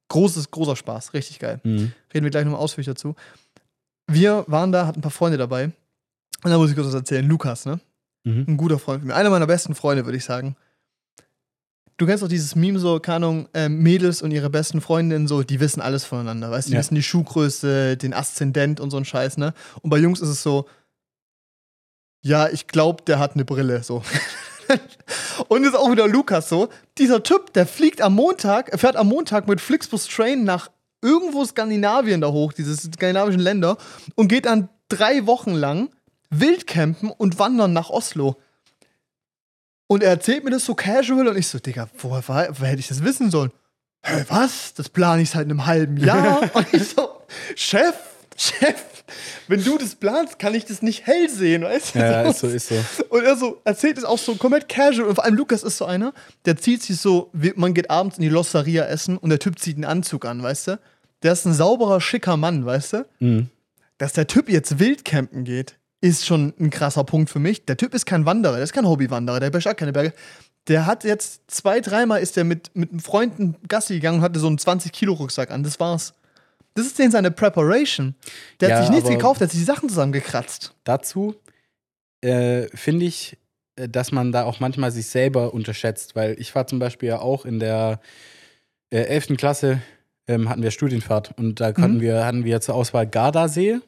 [0.09, 1.13] Großes, großer Spaß.
[1.13, 1.59] Richtig geil.
[1.63, 1.93] Mhm.
[2.13, 3.15] Reden wir gleich nochmal ausführlich dazu.
[4.07, 5.65] Wir waren da, hatten ein paar Freunde dabei.
[6.43, 7.27] Und da muss ich kurz was erzählen.
[7.27, 7.79] Lukas, ne?
[8.23, 8.45] Mhm.
[8.47, 9.15] Ein guter Freund von mir.
[9.15, 10.55] Einer meiner besten Freunde, würde ich sagen.
[11.97, 15.43] Du kennst doch dieses Meme so, keine Ahnung, ähm, Mädels und ihre besten Freundinnen so,
[15.43, 16.71] die wissen alles voneinander, weißt du?
[16.71, 16.79] Die Ja.
[16.79, 19.53] wissen die Schuhgröße, den Aszendent und so ein Scheiß, ne?
[19.81, 20.65] Und bei Jungs ist es so,
[22.21, 24.01] ja, ich glaube, der hat eine Brille, so.
[25.49, 26.69] und ist auch wieder Lukas so.
[26.97, 30.69] Dieser Typ, der fliegt am Montag, fährt am Montag mit Flixbus Train nach
[31.01, 33.77] irgendwo Skandinavien da hoch, diese skandinavischen Länder,
[34.15, 35.89] und geht dann drei Wochen lang
[36.29, 38.37] Wildcampen und wandern nach Oslo.
[39.87, 42.79] Und er erzählt mir das so casual und ich so, Digga, woher, war, woher hätte
[42.79, 43.51] ich das wissen sollen?
[44.05, 44.73] Hä, was?
[44.73, 46.41] Das plane ich seit einem halben Jahr.
[46.53, 47.09] und ich so,
[47.55, 47.95] Chef,
[48.35, 48.75] Chef,
[49.47, 51.99] wenn du das planst, kann ich das nicht hell sehen, weißt du?
[51.99, 52.75] Ja, ist so, ist so.
[53.09, 55.07] Und er so erzählt es auch so komplett casual.
[55.09, 56.13] Und vor allem Lukas ist so einer,
[56.45, 59.59] der zieht sich so, wie- man geht abends in die Losseria essen und der Typ
[59.59, 60.79] zieht einen Anzug an, weißt du?
[61.21, 63.05] Der ist ein sauberer, schicker Mann, weißt du?
[63.19, 63.49] Mhm.
[63.97, 67.65] Dass der Typ jetzt Wildcampen geht, ist schon ein krasser Punkt für mich.
[67.65, 70.13] Der Typ ist kein Wanderer, der ist kein Hobbywanderer, der besteigt keine Berge.
[70.67, 74.39] Der hat jetzt zwei, dreimal ist der mit, mit einem Freunden Gassi gegangen und hatte
[74.39, 75.63] so einen 20-Kilo-Rucksack an.
[75.63, 76.13] Das war's.
[76.73, 78.15] Das ist denen seine Preparation.
[78.59, 80.73] Der Ja, hat sich nichts gekauft, der hat sich die Sachen zusammengekratzt.
[80.83, 81.35] Dazu
[82.21, 83.37] äh, finde ich,
[83.77, 87.19] äh, dass man da auch manchmal sich selber unterschätzt, weil ich war zum Beispiel ja
[87.19, 87.99] auch in der
[88.89, 89.37] äh, 11.
[89.37, 89.81] Klasse,
[90.27, 92.01] ähm, hatten wir Studienfahrt und da konnten Mhm.
[92.01, 93.79] wir, hatten wir zur Auswahl Gardasee.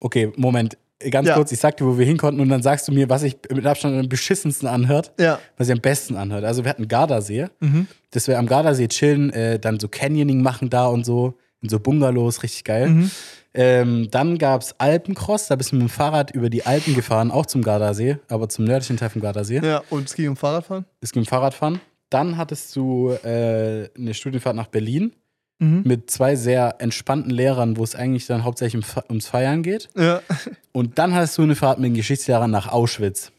[0.00, 0.76] Okay, Moment,
[1.10, 1.34] ganz Ja.
[1.34, 3.36] kurz, ich sag dir, wo wir hin konnten und dann sagst du mir, was ich
[3.52, 5.38] mit Abstand am beschissensten anhört, Ja.
[5.56, 6.44] was sich am besten anhört.
[6.44, 7.86] Also wir hatten Gardasee, Mhm.
[8.10, 11.78] dass wir am Gardasee chillen, äh, dann so Canyoning machen da und so, in so
[11.80, 12.88] Bungalows, richtig geil.
[12.88, 13.10] Mhm.
[13.54, 17.30] Ähm, dann gab es Alpencross, da bist du mit dem Fahrrad über die Alpen gefahren,
[17.30, 19.60] auch zum Gardasee, aber zum nördlichen Teil vom Gardasee.
[19.64, 20.84] Ja, und es ging um Fahrradfahren.
[21.00, 21.80] Es ging Fahrradfahren.
[22.10, 25.12] Dann hattest du äh, eine Studienfahrt nach Berlin
[25.60, 25.82] Mhm.
[25.84, 29.88] mit zwei sehr entspannten Lehrern, wo es eigentlich dann hauptsächlich um, ums Feiern geht.
[29.96, 30.22] Ja.
[30.72, 33.32] Und dann hattest du eine Fahrt mit den Geschichtslehrern nach Auschwitz.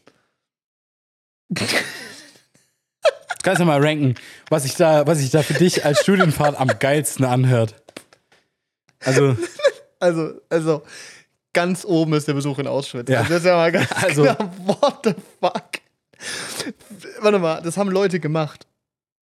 [3.42, 4.16] Du kannst ja mal ranken,
[4.50, 7.74] was sich da, was sich da für dich als Studienfahrt am geilsten anhört.
[9.02, 9.34] Also,
[9.98, 10.82] Also, also,
[11.54, 13.08] ganz oben ist der Besuch in Auschwitz.
[13.08, 13.20] Ja.
[13.20, 14.52] Also, das ist ja mal ganz Also- klar.
[14.66, 15.70] What the fuck?
[17.20, 18.66] Warte mal, das haben Leute gemacht.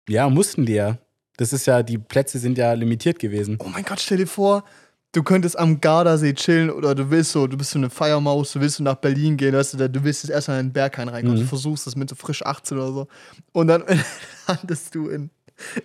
[0.07, 0.97] ja, mussten die ja.
[1.37, 3.57] Das ist ja, die Plätze sind ja limitiert gewesen.
[3.59, 4.63] Oh mein Gott, stell dir vor,
[5.11, 8.61] du könntest am Gardasee chillen oder du willst so, du bist so eine Feiermaus, du
[8.61, 11.37] willst so nach Berlin gehen, weißt du, du willst jetzt erstmal in den Berghain reinkommen,
[11.37, 11.41] Mhm.
[11.43, 13.07] du versuchst das mit so frisch 18 oder so.
[13.51, 13.83] Und dann
[14.47, 15.29] landest du in,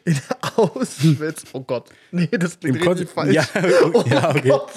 [0.04, 0.16] in
[0.56, 1.44] Auschwitz.
[1.52, 1.88] Oh Gott.
[2.10, 3.34] Nee, das klingt richtig Kon- falsch.
[3.34, 3.44] Ja,
[4.06, 4.48] ja, okay.
[4.48, 4.70] Gott.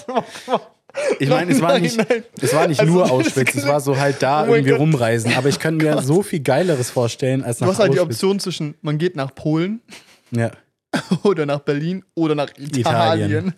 [1.20, 2.24] Ich meine, es war Nein, nicht, nein.
[2.40, 4.80] es war nicht Also, nur Auschwitz, es war so halt da Oh irgendwie Gott.
[4.80, 5.34] rumreisen.
[5.34, 8.18] Aber ich könnte mir so viel Geileres vorstellen als nach Du hast halt die Auschwitz.
[8.18, 9.82] Option zwischen, man geht nach Polen
[10.30, 10.52] Ja,
[11.24, 12.74] oder nach Berlin oder nach Italien.
[12.80, 13.54] Italien.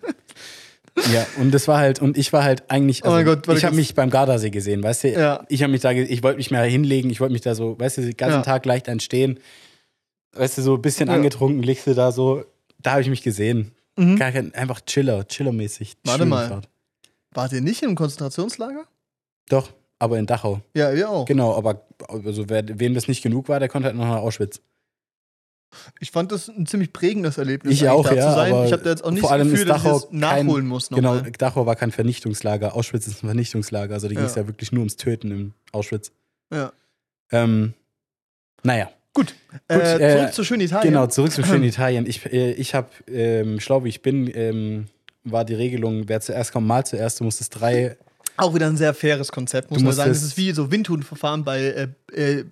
[1.12, 3.58] ja, und das war halt, und ich war halt eigentlich, Oh also mein Gott, warte
[3.58, 5.12] ich habe mich beim Gardasee gesehen, weißt du?
[5.12, 5.44] Ja.
[5.48, 7.98] Ich habe mich da, ich wollte mich mal hinlegen, ich wollte mich da so, weißt
[7.98, 8.42] du, den ganzen Ja.
[8.42, 9.38] Tag leicht entstehen.
[10.32, 11.14] Weißt du, so ein bisschen Ja.
[11.14, 12.44] angetrunken, liegst du da so,
[12.82, 13.72] da habe ich mich gesehen.
[13.96, 14.16] Mhm.
[14.18, 15.96] Gar kein, einfach Chiller, Chillermäßig.
[16.04, 16.48] Warte mal.
[16.48, 16.68] Fahrt.
[17.32, 18.84] Wart ihr nicht im Konzentrationslager?
[19.48, 20.60] Doch, aber in Dachau.
[20.74, 21.24] Ja, wir auch.
[21.26, 24.60] Genau, aber also wer, wem das nicht genug war, der konnte halt noch nach Auschwitz.
[26.00, 27.72] Ich fand das ein ziemlich prägendes Erlebnis.
[27.74, 28.52] Ich auch, da ja, zu sein.
[28.52, 29.98] aber ich habe da jetzt auch nicht vor das allem Gefühl, ist dass ich Dachau
[30.00, 30.88] das nachholen kein- muss.
[30.88, 31.32] Genau, nochmal.
[31.32, 32.74] Dachau war kein Vernichtungslager.
[32.74, 33.94] Auschwitz ist ein Vernichtungslager.
[33.94, 34.42] Also da ging es Ja.
[34.42, 36.12] ja wirklich nur ums Töten im Auschwitz.
[36.52, 36.72] Ja.
[37.32, 37.74] Ähm,
[38.62, 39.34] naja, Gut,
[39.68, 40.92] Gut, äh, äh, zurück zu schön Italien.
[40.92, 42.06] genau, zurück zum schönen Italien.
[42.06, 44.88] Ich, äh, ich habe, ähm, schlau wie ich bin, ähm,
[45.24, 47.20] war die Regelung, wer zuerst kommt, mal zuerst.
[47.20, 47.96] Du musstest drei,
[48.36, 50.10] Auch wieder ein sehr faires Konzept, muss man sagen.
[50.10, 52.44] Das es- ist wie so Windhutenverfahren bei äh, äh,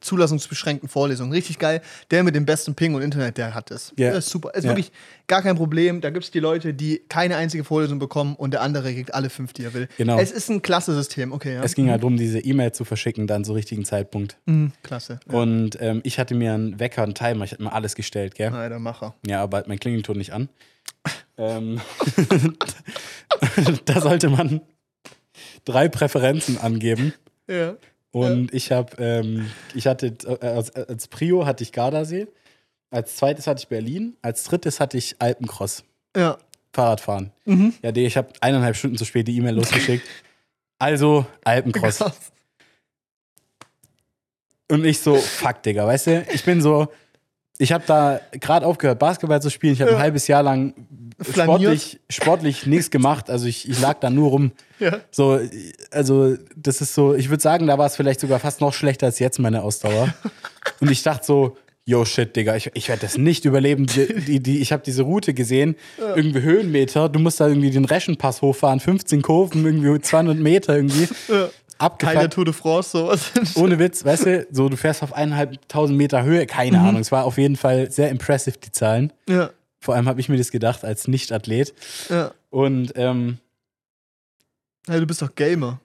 [0.00, 1.32] zulassungsbeschränkten Vorlesungen.
[1.32, 1.80] Richtig geil.
[2.10, 3.92] Der mit dem besten Ping und Internet, der hat es.
[3.96, 4.10] Ja.
[4.12, 4.54] Das ist super.
[4.54, 4.70] Ist Ja.
[4.70, 4.92] wirklich
[5.26, 6.00] gar kein Problem.
[6.00, 9.30] Da gibt es die Leute, die keine einzige Vorlesung bekommen und der andere kriegt alle
[9.30, 9.88] fünf, die er will.
[9.98, 10.18] Genau.
[10.18, 11.62] Es ist ein klasse System, okay, ja.
[11.62, 14.36] es ging halt darum, diese E-Mail zu verschicken, dann zum richtigen Zeitpunkt.
[14.46, 15.20] Mhm, klasse.
[15.30, 15.38] Ja.
[15.38, 18.50] Und ähm, ich hatte mir einen Wecker, einen Timer, ich hatte mir alles gestellt, gell?
[18.50, 19.14] Nein, der Macher.
[19.26, 20.48] Ja, aber halt mein Klingelton nicht an.
[21.36, 21.80] ähm,
[23.84, 24.60] da sollte man
[25.64, 27.12] drei Präferenzen angeben.
[27.48, 27.76] Ja.
[28.10, 32.26] Und ich habe, ähm, ich hatte äh, als, als Prio hatte ich Gardasee,
[32.90, 35.84] als zweites hatte ich Berlin, als drittes hatte ich Alpencross,
[36.16, 36.38] Ja.
[36.72, 37.32] Fahrradfahren.
[37.44, 37.74] Mhm.
[37.82, 40.06] Ja, ich habe eineinhalb Stunden zu spät die E-Mail losgeschickt.
[40.80, 41.98] Also Alpencross.
[41.98, 42.30] Krass.
[44.70, 46.26] Und ich so, fuck, Digga, weißt du?
[46.32, 46.86] Ich bin so,
[47.58, 49.72] ich habe da gerade aufgehört, Basketball zu spielen.
[49.74, 49.96] Ich habe Ja.
[49.98, 50.74] ein halbes Jahr lang
[51.20, 51.58] Flaniert.
[51.80, 53.28] sportlich, sportlich nichts gemacht.
[53.30, 54.52] Also ich, ich lag da nur rum.
[54.78, 54.98] Ja.
[55.10, 55.40] So,
[55.90, 59.06] also das ist so, ich würde sagen, da war es vielleicht sogar fast noch schlechter
[59.06, 60.14] als jetzt meine Ausdauer.
[60.80, 61.56] Und ich dachte so,
[61.88, 63.86] yo shit, Digga, ich, ich werde das nicht überleben.
[63.86, 67.86] Die, die, die, ich habe diese Route gesehen, irgendwie Höhenmeter, du musst da irgendwie den
[67.86, 71.08] Reschenpass hochfahren, 15 Kurven, irgendwie 200 Meter irgendwie.
[71.28, 71.48] Ja.
[71.78, 72.16] Abgefuckt.
[72.16, 73.30] Keine Tour de France, sowas.
[73.54, 77.00] Ohne Witz, weißt du, so du fährst auf eineinhalbtausend Meter Höhe, keine Ahnung.
[77.00, 79.12] Es war auf jeden Fall sehr impressive, die Zahlen.
[79.28, 81.72] ja, Vor allem habe ich mir das gedacht als Nicht-Athlet.
[82.10, 82.32] ja.
[82.50, 83.38] Und ähm,
[84.88, 85.80] Hey, du bist doch Gamer.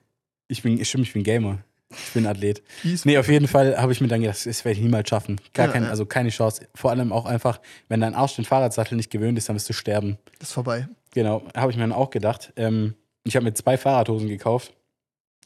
[0.48, 1.58] ich bin, stimmt, ich bin Gamer.
[1.96, 2.62] Ich bin Athlet.
[3.04, 5.40] Nee, auf jeden Fall habe ich mir dann gedacht, das werde ich niemals schaffen.
[5.52, 5.90] Gar Ja, keine, ja.
[5.90, 6.66] also keine Chance.
[6.74, 9.72] Vor allem auch einfach, wenn dein Arsch den Fahrradsattel nicht gewöhnt ist, dann wirst du
[9.72, 10.18] sterben.
[10.38, 10.88] Das ist vorbei.
[11.12, 12.52] Genau, habe ich mir dann auch gedacht.
[12.56, 14.74] Ähm, ich habe mir zwei Fahrradhosen gekauft.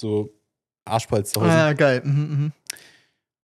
[0.00, 0.32] So
[0.84, 1.54] Arschpolsterhosen.
[1.54, 2.02] Ah, geil.
[2.04, 2.52] Mhm, mhm.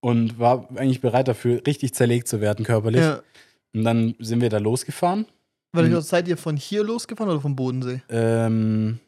[0.00, 3.00] Und war eigentlich bereit dafür, richtig zerlegt zu werden körperlich.
[3.00, 3.22] Ja.
[3.74, 5.26] Und dann sind wir da losgefahren.
[5.72, 6.00] Weil mhm.
[6.00, 8.02] seid ihr von hier losgefahren oder vom Bodensee?
[8.08, 9.00] Ähm,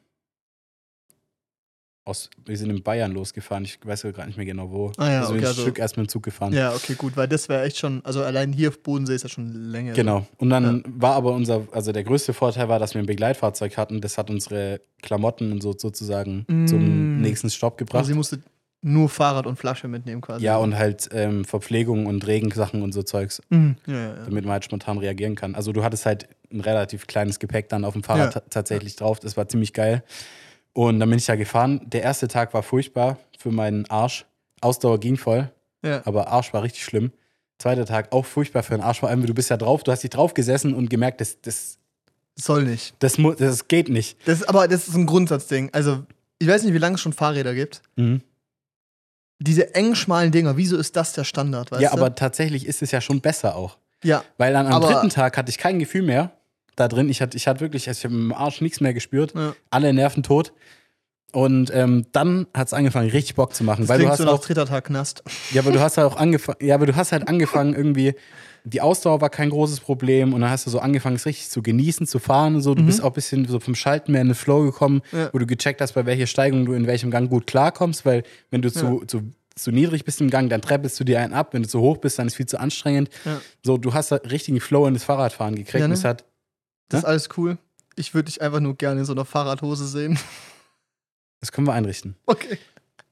[2.06, 3.64] aus, wir sind in Bayern losgefahren.
[3.64, 4.92] Ich weiß ja gerade nicht mehr genau wo.
[4.96, 6.52] Ah ja, also okay, ein also- Stück erst mit dem Zug gefahren.
[6.52, 9.28] Ja, okay, gut, weil das wäre echt schon, also allein hier auf Bodensee ist ja
[9.28, 9.92] schon länger.
[9.92, 10.24] Genau.
[10.38, 14.00] Und dann war aber unser, also der größte Vorteil war, dass wir ein Begleitfahrzeug hatten.
[14.00, 16.66] Das hat unsere Klamotten und so sozusagen Mm.
[16.66, 18.06] zum nächsten Stopp Also gebracht.
[18.06, 18.38] sie musste
[18.82, 20.44] nur Fahrrad und Flasche mitnehmen quasi.
[20.44, 23.76] ja, und halt ähm, Verpflegung und Regensachen und so Zeugs, Mhm.
[23.86, 24.14] Ja, ja, ja.
[24.26, 25.56] damit man halt spontan reagieren kann.
[25.56, 28.40] Also du hattest halt ein relativ kleines Gepäck dann auf dem Fahrrad Ja.
[28.40, 29.18] ta- tatsächlich drauf.
[29.18, 30.04] Das war ziemlich geil.
[30.76, 31.80] Und dann bin ich da gefahren.
[31.86, 34.26] Der erste Tag war furchtbar für meinen Arsch.
[34.60, 35.50] Ausdauer ging voll.
[35.82, 36.02] ja.
[36.04, 37.12] aber Arsch war richtig schlimm.
[37.58, 40.02] Zweiter Tag auch furchtbar für den Arsch, vor allem, du bist ja drauf, du hast
[40.02, 41.78] dich drauf gesessen und gemerkt, das, das,
[42.34, 42.94] Soll nicht.
[42.98, 44.18] das, mu- das geht nicht.
[44.28, 45.70] Das aber das ist ein Grundsatzding.
[45.72, 46.04] Also,
[46.38, 47.80] ich weiß nicht, wie lange es schon Fahrräder gibt.
[47.96, 48.20] Mhm.
[49.38, 51.96] Diese eng schmalen Dinger, wieso ist das der Standard, weißt Ja, du?
[51.96, 53.78] aber tatsächlich ist es ja schon besser auch.
[54.04, 56.32] Ja, Weil dann am dritten Tag hatte ich kein Gefühl mehr
[56.76, 57.08] da drin.
[57.08, 59.32] Ich hatte, ich hatte wirklich, also ich habe im Arsch nichts mehr gespürt.
[59.34, 59.54] ja.
[59.70, 60.52] Alle Nerven tot.
[61.32, 63.82] Und ähm, dann hat es angefangen, richtig Bock zu machen.
[63.82, 65.22] Das weil du hast so auch, dritter Tag Knast.
[65.52, 68.14] ja, aber du hast halt auch angefangen, ja, aber du hast halt angefangen irgendwie,
[68.64, 71.62] die Ausdauer war kein großes Problem und dann hast du so angefangen, es richtig zu
[71.62, 72.74] genießen, zu fahren und so.
[72.74, 75.18] Du bist auch ein bisschen so vom Schalten mehr in den Flow gekommen, Mhm.
[75.18, 75.30] Ja.
[75.32, 78.62] wo du gecheckt hast, bei welcher Steigung du in welchem Gang gut klarkommst, weil wenn
[78.62, 79.22] du zu, zu,
[79.54, 81.52] zu niedrig bist im Gang, dann treppelst du dir einen ab.
[81.52, 83.10] Wenn du zu hoch bist, dann ist viel zu anstrengend.
[83.24, 83.40] Ja.
[83.62, 85.74] So, du hast da richtigen Flow in das Fahrradfahren gekriegt.
[85.74, 85.86] Ja, ne?
[85.86, 86.24] und es hat,
[86.88, 87.58] Das ist alles cool.
[87.96, 90.18] Ich würde dich einfach nur gerne in so einer Fahrradhose sehen.
[91.40, 92.16] das können wir einrichten.
[92.26, 92.58] Okay.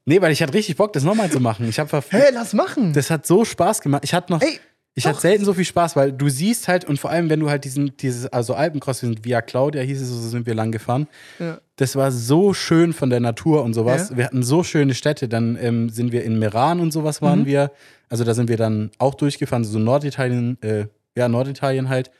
[0.05, 1.67] Nee, weil ich hatte richtig Bock, das nochmal zu machen.
[1.67, 2.93] Ich habe Hey, lass machen.
[2.93, 4.03] Das hat so Spaß gemacht.
[4.05, 4.41] Ich hatte noch.
[4.41, 4.59] Ey,
[4.93, 5.09] ich doch.
[5.09, 7.65] hatte selten so viel Spaß, weil du siehst halt, und vor allem, wenn du halt
[7.65, 11.07] diesen, dieses, also Alpencross, wir sind Via Claudia hieß es, so sind wir lang gefahren.
[11.39, 11.59] Ja.
[11.75, 14.11] Das war so schön von der Natur und sowas.
[14.11, 14.17] Ja.
[14.17, 15.27] Wir hatten so schöne Städte.
[15.27, 17.45] Dann ähm, sind wir in Meran und sowas waren Mhm.
[17.47, 17.71] wir.
[18.07, 20.85] Also da sind wir dann auch durchgefahren, so Norditalien, äh,
[21.17, 22.11] ja, Norditalien halt.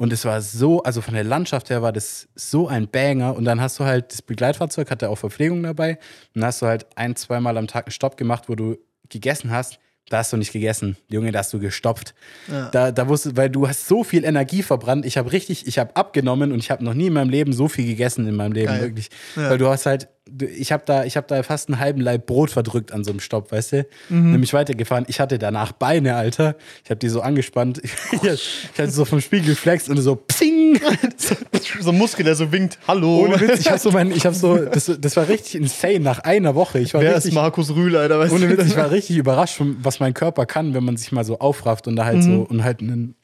[0.00, 3.36] Und es war so, also von der Landschaft her war das so ein Banger.
[3.36, 5.98] Und dann hast du halt, das Begleitfahrzeug hatte auch Verpflegung dabei.
[6.34, 8.78] Und dann hast du halt ein, zweimal am Tag einen Stopp gemacht, wo du
[9.10, 9.78] gegessen hast.
[10.10, 10.96] Da hast du nicht gegessen.
[11.08, 12.14] Junge, da hast du gestopft.
[12.50, 12.68] Ja.
[12.70, 15.06] Da, da wusste, weil du hast so viel Energie verbrannt.
[15.06, 17.68] Ich habe richtig, ich habe abgenommen und ich habe noch nie in meinem Leben so
[17.68, 18.80] viel gegessen in meinem Leben, Geil.
[18.80, 19.08] wirklich.
[19.36, 19.50] Ja.
[19.50, 20.08] Weil du hast halt,
[20.40, 23.20] ich habe da, ich habe da fast einen halben Leib Brot verdrückt an so einem
[23.20, 23.86] Stopp, weißt du?
[24.08, 24.32] Mhm.
[24.32, 25.04] Nämlich weitergefahren.
[25.06, 26.56] Ich hatte danach Beine, Alter.
[26.82, 27.80] Ich habe die so angespannt.
[28.10, 30.49] ich hatte so vom Spiegel geflext und so psing.
[31.80, 32.78] so ein Muskel, der so winkt.
[32.86, 33.20] Hallo.
[33.24, 36.20] Ohne Witz, ich habe so mein, ich habe so, das, das war richtig insane nach
[36.20, 36.78] einer Woche.
[36.78, 38.18] Ich war Wer ist richtig, Markus Rühl, Alter?
[38.18, 38.48] Weißt ohne?
[38.48, 41.86] Witz, ich war richtig überrascht, was mein Körper kann, wenn man sich mal so aufrafft
[41.86, 42.22] und da halt Mhm.
[42.22, 43.14] so und halt einen,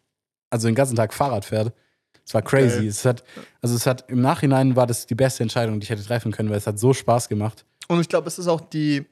[0.51, 1.73] also den ganzen Tag Fahrrad fährt.
[2.25, 2.79] Es war crazy.
[2.81, 2.89] Geil.
[2.89, 3.23] Es hat,
[3.63, 6.51] also es hat im Nachhinein war das die beste Entscheidung, die ich hätte treffen können,
[6.51, 7.65] weil es hat so Spaß gemacht.
[7.89, 9.05] Und ich glaube, es ist auch die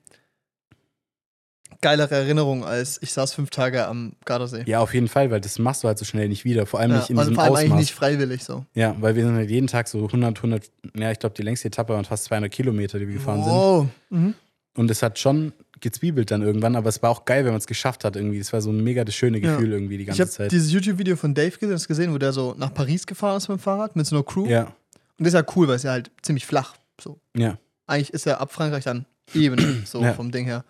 [1.80, 4.62] geilere Erinnerung als ich saß fünf Tage am Gardasee.
[4.66, 6.66] Ja, auf jeden Fall, weil das machst du halt so schnell nicht wieder.
[6.66, 7.80] Vor allem Ja, nicht in also diesem vor allem eigentlich Ausmaß.
[7.80, 8.64] nicht freiwillig so.
[8.74, 11.68] Ja, weil wir sind halt jeden Tag so 100, 100, ja, ich glaube, die längste
[11.68, 13.52] Etappe waren fast 200 Kilometer, die wir gefahren sind.
[13.52, 13.87] Wow.
[14.10, 14.34] Mhm.
[14.76, 17.66] Und es hat schon gezwiebelt dann irgendwann, aber es war auch geil, wenn man es
[17.66, 18.38] geschafft hat irgendwie.
[18.38, 19.52] Es war so ein mega das schöne Ja.
[19.52, 20.52] Gefühl irgendwie die Ich ganze habe Zeit.
[20.52, 23.48] dieses YouTube-Video von Dave gesehen, hast du gesehen, wo der so nach Paris gefahren ist
[23.48, 24.46] mit dem Fahrrad, mit so einer Crew.
[24.46, 24.72] Ja, Und
[25.18, 26.74] das ist ja cool, weil es ja halt ziemlich flach.
[27.00, 27.18] So.
[27.37, 27.56] ja.
[27.87, 30.14] Eigentlich ist ja ab Frankreich dann eben, so Ja.
[30.14, 30.64] vom Ding her.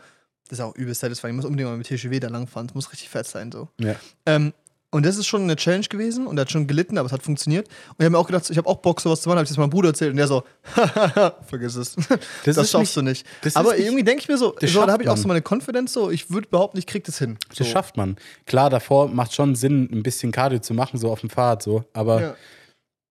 [0.49, 1.33] Das ist auch übelst satisfying.
[1.33, 2.69] Ich muss unbedingt mal mit TGW da langfahren.
[2.69, 3.69] Es muss richtig fett sein, so.
[3.81, 3.95] Ja.
[4.27, 4.53] Ähm,
[4.91, 7.23] und das ist schon eine Challenge gewesen und er hat schon gelitten, aber es hat
[7.23, 7.67] funktioniert.
[7.67, 9.39] Und ich habe mir auch gedacht, ich habe auch Bock, sowas zu machen.
[9.39, 10.45] Habe ich das meinem Bruder erzählt und der so,
[11.47, 11.97] vergiss es.
[12.45, 13.27] Das, ist schaffst du nicht.
[13.43, 15.27] das Aber nicht- irgendwie denke ich mir so, das so da habe ich auch so
[15.27, 17.39] meine Confidence, so, ich würde behaupten, ich krieg das hin.
[17.53, 17.65] So.
[17.65, 18.17] Das schafft man.
[18.47, 21.85] Klar, davor macht schon Sinn, ein bisschen Cardio zu machen, so auf dem Fahrrad so.
[21.93, 22.35] Aber Ja.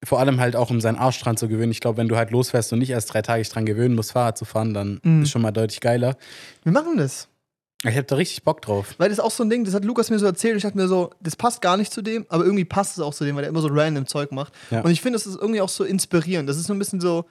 [0.04, 1.72] Vor allem halt auch, um seinen Arsch dran zu gewöhnen.
[1.72, 4.38] Ich glaube, wenn du halt losfährst und nicht erst drei Tage dran gewöhnen musst, Fahrrad
[4.38, 5.24] zu fahren, dann Mhm.
[5.24, 6.16] ist schon mal deutlich geiler.
[6.64, 7.28] Wir machen das.
[7.86, 8.96] Ich habe da richtig Bock drauf.
[8.98, 10.64] Weil das ist auch so ein Ding, das hat Lukas mir so erzählt und ich
[10.64, 13.26] dachte mir so, das passt gar nicht zu dem, aber irgendwie passt es auch zu
[13.26, 14.54] dem, weil er immer so random Zeug macht.
[14.72, 14.80] Ja.
[14.82, 16.48] Und ich finde, das ist irgendwie auch so inspirierend.
[16.48, 17.26] Das ist so ein bisschen so,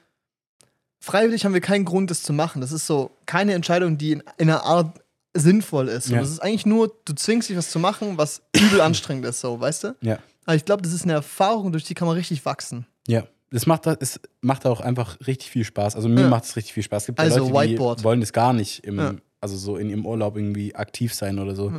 [1.00, 2.60] freiwillig haben wir keinen Grund, das zu machen.
[2.60, 5.00] Das ist so keine Entscheidung, die in, in einer Art
[5.34, 6.08] sinnvoll ist.
[6.08, 6.20] Und Ja.
[6.20, 9.58] das ist eigentlich nur, du zwingst dich was zu machen, was übel anstrengend ist, so,
[9.58, 9.96] weißt du?
[10.02, 10.18] Ja.
[10.44, 12.86] Aber ich glaube, das ist eine Erfahrung, durch die kann man richtig wachsen.
[13.06, 13.24] Ja.
[13.54, 15.94] Es macht, es macht auch einfach richtig viel Spaß.
[15.94, 16.28] Also mir Ja.
[16.28, 17.02] macht es richtig viel Spaß.
[17.02, 18.02] Es gibt ja Also Leute, die Whiteboard.
[18.04, 19.14] wollen das gar nicht im, Ja.
[19.40, 21.72] also so in ihrem Urlaub irgendwie aktiv sein oder so.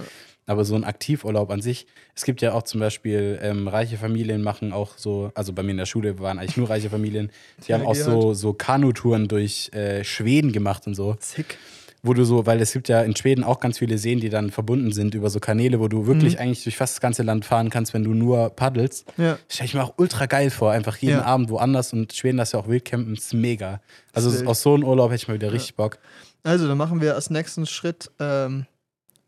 [0.46, 4.44] Aber so ein Aktivurlaub an sich, es gibt ja auch zum Beispiel ähm, reiche Familien
[4.44, 7.32] machen auch so, also bei mir in der Schule waren eigentlich nur reiche Familien,
[7.66, 11.16] die haben auch die so, so Kanutouren durch äh, Schweden gemacht und so.
[11.16, 11.58] Zick.
[12.06, 14.52] Wo du so, weil es gibt ja in Schweden auch ganz viele Seen, die dann
[14.52, 16.40] verbunden sind über so Kanäle, wo du wirklich Mhm.
[16.42, 19.06] eigentlich durch fast das ganze Land fahren kannst, wenn du nur paddelst.
[19.18, 19.40] Ja.
[19.48, 21.24] Stell ich mir auch ultra geil vor, einfach jeden Ja.
[21.26, 23.80] Abend woanders und Schweden das ja auch Wildcampen, ist mega.
[24.12, 24.48] Also Wild.
[24.48, 25.98] aus so einem Urlaub hätte ich mal wieder richtig Bock.
[26.44, 28.66] Also, dann machen wir als nächsten Schritt, ähm,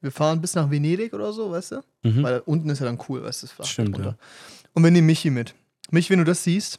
[0.01, 1.81] wir fahren bis nach Venedig oder so, weißt du?
[2.03, 2.23] Mhm.
[2.23, 3.63] Weil unten ist ja dann cool, weißt du?
[3.63, 4.09] Stimmt, runter.
[4.09, 4.15] ja.
[4.73, 5.55] Und wir nehmen Michi mit.
[5.91, 6.77] Michi, wenn du das siehst,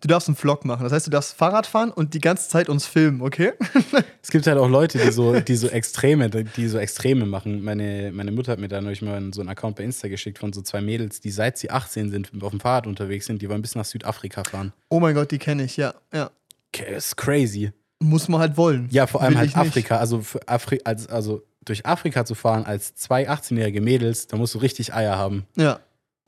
[0.00, 0.82] du darfst einen Vlog machen.
[0.84, 3.52] Das heißt, du darfst Fahrrad fahren und die ganze Zeit uns filmen, okay?
[4.22, 7.62] Es gibt halt auch Leute, die so, die so Extreme, die so Extreme machen.
[7.62, 10.52] Meine, meine Mutter hat mir da neulich mal so einen Account bei Insta geschickt von
[10.52, 13.62] so zwei Mädels, die seit sie 18 sind, auf dem Fahrrad unterwegs sind, die wollen
[13.62, 14.72] bis nach Südafrika fahren.
[14.88, 15.94] Oh mein Gott, die kenne ich, ja.
[16.12, 16.30] ja.
[16.74, 17.72] Okay, das ist crazy.
[18.00, 18.88] Muss man halt wollen.
[18.90, 19.68] Ja, vor allem Will halt ich nicht.
[19.68, 19.96] Afrika.
[19.98, 24.54] Also, für Afri als, also durch Afrika zu fahren als zwei 18-jährige Mädels, da musst
[24.54, 25.46] du richtig Eier haben.
[25.56, 25.80] Ja.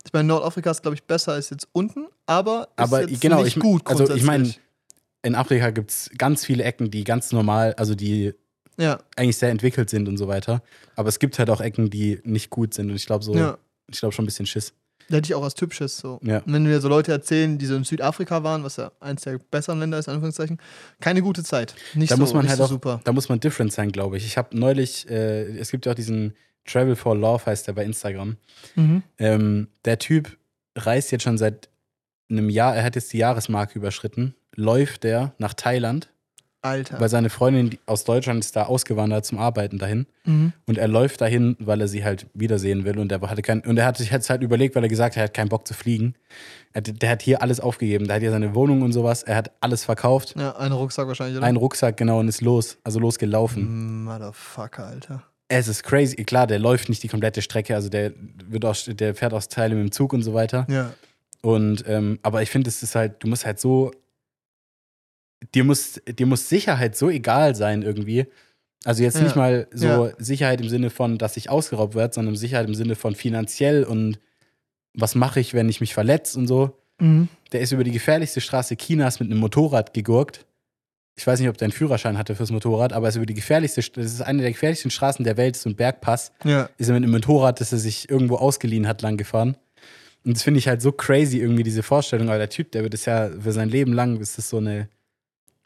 [0.09, 3.43] Ich meine, Nordafrika ist, glaube ich, besser als jetzt unten, aber ist Aber jetzt genau,
[3.43, 4.65] nicht ich- gut also ich mein- grundsätzlich.
[5.23, 8.33] In Afrika gibt es ganz viele Ecken, die ganz normal, also die
[8.79, 10.63] Ja, eigentlich sehr entwickelt sind und so weiter.
[10.97, 12.89] Aber es gibt halt auch Ecken, die nicht gut sind.
[12.89, 13.59] Und ich glaube so, ja.
[13.91, 14.73] ich glaube schon ein bisschen Schiss.
[15.11, 16.21] Da hätte ich auch was Typisches so.
[16.23, 16.39] Ja.
[16.39, 19.39] Und wenn mir so Leute erzählen, die so in Südafrika waren, was ja eins der
[19.51, 20.59] besseren Länder ist, in Anführungszeichen,
[21.01, 21.75] keine gute Zeit.
[21.95, 23.01] Nicht Da so, muss man halt so auch, super.
[23.05, 24.25] da muss man different sein, glaube ich.
[24.25, 26.35] Ich habe neulich, äh, es gibt ja auch diesen
[26.69, 28.37] Travel for Love, heißt der bei Instagram.
[28.77, 29.03] Mhm.
[29.19, 30.37] Ähm, der Typ
[30.77, 31.69] reist jetzt schon seit
[32.31, 36.11] einem Jahr, er hat jetzt die Jahresmarke überschritten, läuft der nach Thailand,
[36.61, 37.01] Alter.
[37.01, 40.07] weil seine Freundin aus Deutschland ist da ausgewandert zum Arbeiten dahin.
[40.25, 40.53] Mhm.
[40.67, 42.99] Und er läuft dahin, weil er sie halt wiedersehen will.
[42.99, 45.21] Und er hatte kein, und er hat sich jetzt halt überlegt, weil er gesagt hat,
[45.23, 46.15] er hat keinen Bock zu fliegen.
[46.75, 48.07] Er, hat- der hat hier alles aufgegeben.
[48.09, 49.23] Der hat hier seine Wohnung und sowas.
[49.23, 50.35] Er hat alles verkauft.
[50.37, 51.47] Ja, ein Rucksack wahrscheinlich, oder?
[51.47, 52.77] Einen Rucksack, genau, und ist los.
[52.85, 54.05] Also losgelaufen.
[54.05, 55.23] Motherfucker, Alter.
[55.49, 56.17] Es ist crazy.
[56.25, 57.75] Klar, der läuft nicht die komplette Strecke.
[57.75, 58.13] Also der
[58.47, 60.67] wird auch, der fährt aus Teile mit dem Zug und so weiter.
[60.69, 60.93] Ja.
[61.43, 63.93] Und, ähm, aber ich finde, es ist halt, du musst halt so,
[65.55, 68.27] dir muss, dir muss Sicherheit so egal sein irgendwie.
[68.85, 69.23] Also jetzt Ja.
[69.25, 70.13] nicht mal so Ja.
[70.19, 74.19] Sicherheit im Sinne von, dass ich ausgeraubt werde, sondern Sicherheit im Sinne von finanziell und
[74.95, 76.77] was mache ich, wenn ich mich verletze und so.
[77.01, 77.29] Mhm.
[77.53, 80.45] Der ist über die gefährlichste Straße Chinas mit einem Motorrad gegurkt.
[81.19, 83.35] Ich weiß nicht, ob der einen Führerschein hatte fürs Motorrad, aber er ist über die
[83.35, 86.69] gefährlichste, das ist eine der gefährlichsten Straßen der Welt, so ein Bergpass Ja.
[86.79, 89.57] ist er mit einem Motorrad, das er sich irgendwo ausgeliehen hat, lang gefahren.
[90.25, 92.29] Und das finde ich halt so crazy, irgendwie diese Vorstellung.
[92.29, 94.89] Aber der Typ, der wird es ja für sein Leben lang, ist das so eine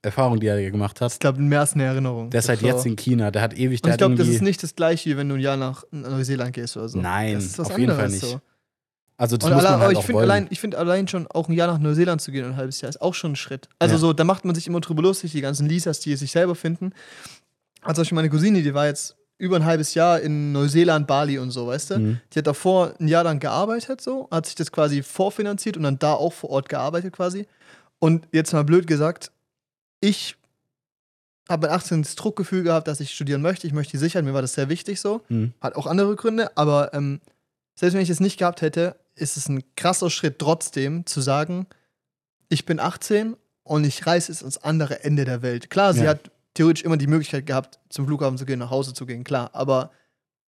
[0.03, 1.21] Erfahrung, die er gemacht Ich hat.
[1.21, 2.31] glaube, mehr als eine Erinnerung.
[2.31, 2.67] Der ist halt So.
[2.67, 5.17] jetzt in China, der hat ewig, Und ich glaube, das ist nicht das gleiche, wie
[5.17, 6.99] wenn du ein Jahr nach Neuseeland gehst oder so.
[7.01, 8.21] Nein, das ist was auf jeden Fall nicht.
[8.21, 8.41] So.
[9.23, 11.49] Also das Und muss allein, man halt ich finde allein, ich find allein schon auch
[11.49, 13.69] ein Jahr nach Neuseeland zu gehen, ein halbes Jahr, ist auch schon ein Schritt.
[13.79, 13.99] Also Ja.
[14.01, 16.93] so, da macht man sich immer drüber lustig, die ganzen Lisas, die sich selber finden.
[17.83, 21.39] Also zum Beispiel meine Cousine, die war jetzt über ein halbes Jahr in Neuseeland, Bali
[21.39, 21.99] und so, weißt du?
[22.01, 22.21] Mhm.
[22.33, 26.01] Die hat davor ein Jahr lang gearbeitet, so, hat sich das quasi vorfinanziert und dann
[26.01, 27.47] da auch vor Ort gearbeitet quasi.
[28.01, 29.31] Und jetzt mal blöd gesagt,
[30.01, 30.35] ich
[31.49, 33.69] habe mit 18 das Druckgefühl gehabt, dass ich studieren möchte.
[33.69, 35.21] Ich möchte die Sicherheit, mir war das sehr wichtig so.
[35.29, 35.53] Mhm.
[35.61, 37.21] Hat auch andere Gründe, aber ähm,
[37.77, 41.67] selbst wenn ich es nicht gehabt hätte, ist es ein krasser Schritt trotzdem zu sagen,
[42.49, 45.71] ich bin 18 und ich reise jetzt ans andere Ende der Welt.
[45.71, 46.11] Klar, sie Ja.
[46.11, 49.51] hat theoretisch immer die Möglichkeit gehabt, zum Flughafen zu gehen, nach Hause zu gehen, klar,
[49.55, 49.91] aber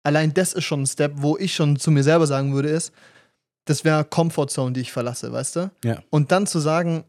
[0.02, 2.92] allein das ist schon ein Step, wo ich schon zu mir selber sagen würde, ist,
[3.66, 5.70] das wäre Comfortzone, die ich verlasse, weißt du?
[5.84, 6.02] Ja.
[6.10, 7.04] Und dann zu sagen,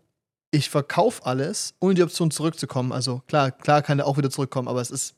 [0.51, 2.93] ich verkaufe alles, ohne die Option zurückzukommen.
[2.93, 5.15] Also klar, klar kann er auch wieder zurückkommen, aber es ist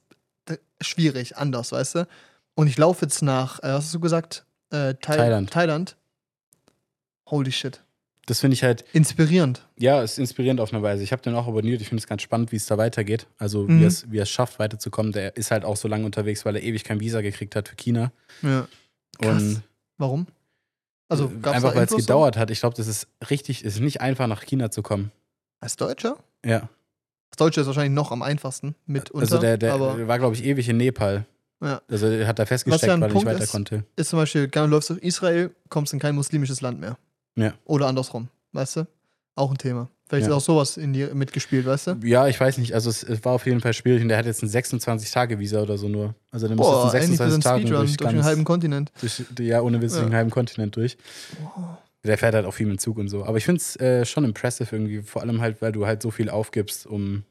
[0.82, 2.08] schwierig, anders, weißt du?
[2.56, 4.45] Und ich laufe jetzt nach, äh, was hast du gesagt?
[4.71, 5.52] Äh, Thai Thailand.
[5.52, 5.95] Thailand.
[7.30, 7.84] Holy shit.
[8.26, 9.66] Das finde ich halt, Inspirierend.
[9.78, 11.02] ja, ist inspirierend auf eine Weise.
[11.02, 11.80] Ich habe den auch abonniert.
[11.82, 13.26] Ich finde es ganz spannend, wie es da weitergeht.
[13.38, 13.80] Also, Mhm.
[13.80, 15.13] wie er es wie er es schafft, weiterzukommen.
[15.13, 17.76] Der ist halt auch so lange unterwegs, weil er ewig kein Visa gekriegt hat für
[17.78, 18.12] China.
[18.42, 18.68] Ja.
[19.22, 19.42] Krass.
[19.42, 19.62] Und
[19.98, 20.28] Warum?
[21.10, 22.52] Also gab's einfach, weil es gedauert hat.
[22.52, 25.12] Ich glaube, das ist richtig, es ist nicht einfach, nach China zu kommen.
[25.62, 26.18] Als Deutscher?
[26.46, 26.70] Ja.
[27.30, 29.22] Als Deutscher ist wahrscheinlich noch am einfachsten mitunter.
[29.22, 31.26] Also der, der war, glaube ich, ewig in Nepal.
[31.63, 31.82] Ja.
[31.90, 33.86] Also der hat da festgesteckt, ja weil er nicht weiter ist- konnte.
[33.96, 36.98] ist zum Beispiel, gerne läufst du durch Israel, kommst in kein muslimisches Land mehr.
[37.38, 37.54] Ja.
[37.65, 38.88] Oder andersrum, weißt du?
[39.36, 39.89] Auch ein Thema.
[40.10, 40.36] Vielleicht Ja.
[40.36, 41.91] ist auch sowas in dir mitgespielt, weißt du?
[42.04, 42.73] Ja, ich weiß nicht.
[42.73, 45.78] Also es, es war auf jeden Fall schwierig und der hat jetzt ein 26-Tage-Visa oder
[45.78, 46.15] so nur.
[46.32, 48.43] Also der muss jetzt in ähnlich wie so ein 26 Tagen durch, durch den halben
[48.43, 48.91] Kontinent.
[49.00, 50.10] durch, ja, ohne Witz, durch Ja.
[50.10, 50.97] den halben Kontinent durch.
[52.04, 53.26] Der fährt halt auch viel mit Zug und so.
[53.26, 56.10] Aber ich finde es äh, schon impressive irgendwie, vor allem halt, weil du halt so
[56.12, 57.23] viel aufgibst, um.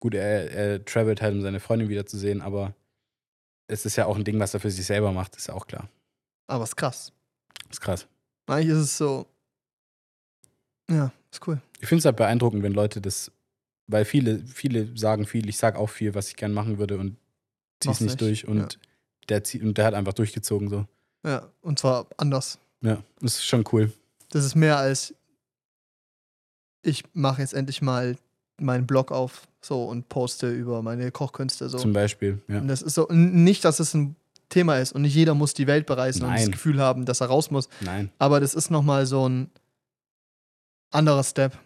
[0.00, 2.74] Gut, er, er travelt halt, um seine Freundin wiederzusehen, aber
[3.68, 5.66] es ist ja auch ein Ding, was er für sich selber macht, ist ja auch
[5.68, 5.88] klar.
[6.48, 7.12] Aber ist krass.
[7.70, 8.06] Ist krass.
[8.48, 9.26] Eigentlich ist es so.
[10.92, 11.60] Ja, ist cool.
[11.80, 13.30] Ich finde es halt beeindruckend, wenn Leute das,
[13.86, 17.16] weil viele, viele sagen viel, ich sag auch viel, was ich gern machen würde und
[17.80, 18.68] zieh's Mach's nicht nicht, durch und ja.
[19.28, 20.86] der zieht und der hat einfach durchgezogen so.
[21.24, 22.58] Ja, und zwar anders.
[22.80, 23.92] Ja, das ist schon cool.
[24.30, 25.14] Das ist mehr als
[26.82, 28.16] ich mache jetzt endlich mal
[28.58, 31.78] meinen Blog auf so und poste über meine Kochkünste so.
[31.78, 32.58] Zum Beispiel, ja.
[32.58, 34.16] Und das ist so nicht, dass es ein
[34.48, 36.50] Thema ist und nicht jeder muss die Welt bereisen und das Nein.
[36.50, 37.68] Gefühl haben, dass er raus muss.
[37.80, 38.10] Nein.
[38.18, 39.50] Aber das ist nochmal so ein
[40.92, 41.58] anderer Step.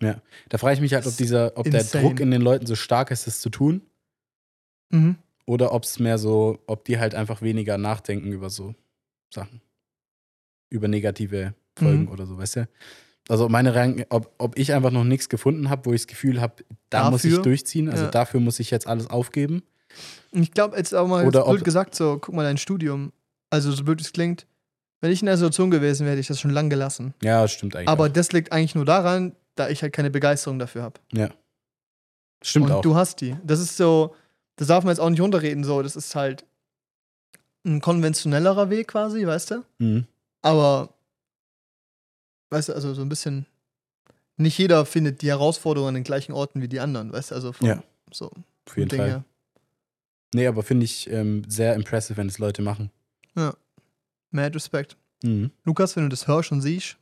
[0.00, 1.84] Da frage ich mich halt, ob dieser, ob insane.
[1.90, 3.80] der Druck in den Leuten so stark ist, das zu tun,
[4.90, 5.16] Mhm.
[5.46, 8.74] oder ob es mehr so, ob die halt einfach weniger nachdenken über so
[9.32, 9.62] Sachen.
[10.70, 12.08] Über negative Folgen Mhm.
[12.10, 12.68] oder so, weißt du?
[13.28, 16.40] Also meine Rank, ob, ob ich einfach noch nichts gefunden habe, wo ich das Gefühl
[16.40, 17.42] habe, da muss ich Dafür?
[17.44, 18.10] durchziehen, also Ja.
[18.10, 19.62] dafür muss ich jetzt alles aufgeben.
[20.32, 23.12] Ich glaube, jetzt auch mal blöd gesagt, so, guck mal dein Studium.
[23.48, 24.46] Also, so blöd es klingt,
[25.04, 27.12] wenn ich in der Situation gewesen wäre, hätte ich das schon lang gelassen.
[27.22, 27.88] Ja, das stimmt eigentlich.
[27.88, 28.08] Aber auch.
[28.08, 30.98] das liegt eigentlich nur daran, da ich halt keine Begeisterung dafür habe.
[31.12, 31.28] ja.
[32.42, 32.80] Stimmt Und auch.
[32.82, 33.36] du hast die.
[33.42, 34.14] Das ist so,
[34.56, 35.80] das darf man jetzt auch nicht runterreden, so.
[35.82, 36.44] Das ist halt
[37.64, 39.64] ein konventionellerer Weg quasi, weißt du?
[39.78, 40.06] Mhm.
[40.42, 40.92] Aber,
[42.50, 43.46] weißt du, also so ein bisschen,
[44.36, 47.34] nicht jeder findet die Herausforderungen an den gleichen Orten wie die anderen, weißt du?
[47.34, 47.82] Also vom, Ja.
[48.12, 48.30] so
[48.66, 49.08] Auf jeden Fall.
[49.08, 49.24] her.
[50.34, 52.90] Nee, aber finde ich ähm, sehr impressive, wenn es Leute machen.
[54.34, 54.96] Mad Respekt.
[55.22, 55.50] Mhm.
[55.64, 56.96] Lukas, wenn du das hörst und siehst,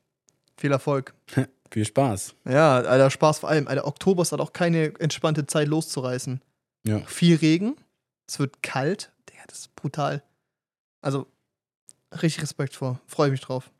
[0.56, 1.14] viel Erfolg.
[1.70, 2.34] Viel Spaß.
[2.46, 3.66] Ja, Alter, Spaß vor allem.
[3.66, 6.42] Alter, Oktober ist halt auch keine entspannte Zeit loszureißen.
[6.86, 7.00] Ja.
[7.06, 7.76] Viel Regen,
[8.28, 9.10] es wird kalt.
[9.30, 10.22] Digga, das ist brutal.
[11.00, 11.26] Also,
[12.20, 13.00] richtig Respekt vor.
[13.06, 13.70] Freue mich drauf.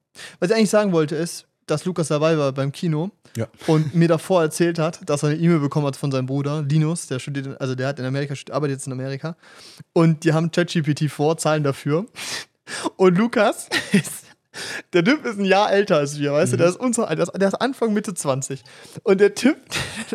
[0.41, 3.47] Was ich eigentlich sagen wollte, ist, dass Lukas dabei war beim Kino Ja.
[3.67, 7.09] und mir davor erzählt hat, dass er eine E-Mail bekommen hat von seinem Bruder, Linus,
[7.09, 9.37] der studiert, also der hat in Amerika, arbeitet jetzt in Amerika.
[9.93, 12.07] Und die haben ChatGPT vor, zahlen dafür.
[12.97, 14.25] Und Lukas ist,
[14.93, 16.61] der Typ ist ein Jahr älter als wir, weißt du, Mhm.
[16.61, 18.63] der ist unser Alter, der ist Anfang Mitte 20.
[19.03, 19.57] Und der Typ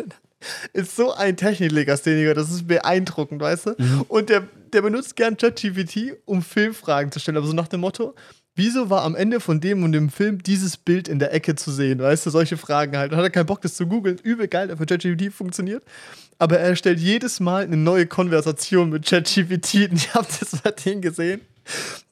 [0.72, 3.70] ist so ein Techniklegastheniker, das ist beeindruckend, weißt du?
[3.78, 4.02] Mhm.
[4.08, 8.14] Und der, der benutzt gern ChatGPT, um Filmfragen zu stellen, aber so nach dem Motto,
[8.54, 11.70] wieso war am Ende von dem und dem Film dieses Bild in der Ecke zu
[11.72, 13.12] sehen, weißt du, solche Fragen halt.
[13.12, 15.82] Und hat er keinen Bock, das zu googeln, übel geil, dafür ChatGPT funktioniert.
[16.38, 21.02] Aber er stellt jedes Mal eine neue Konversation mit ChatGPT und ich habe das denen
[21.02, 21.40] gesehen.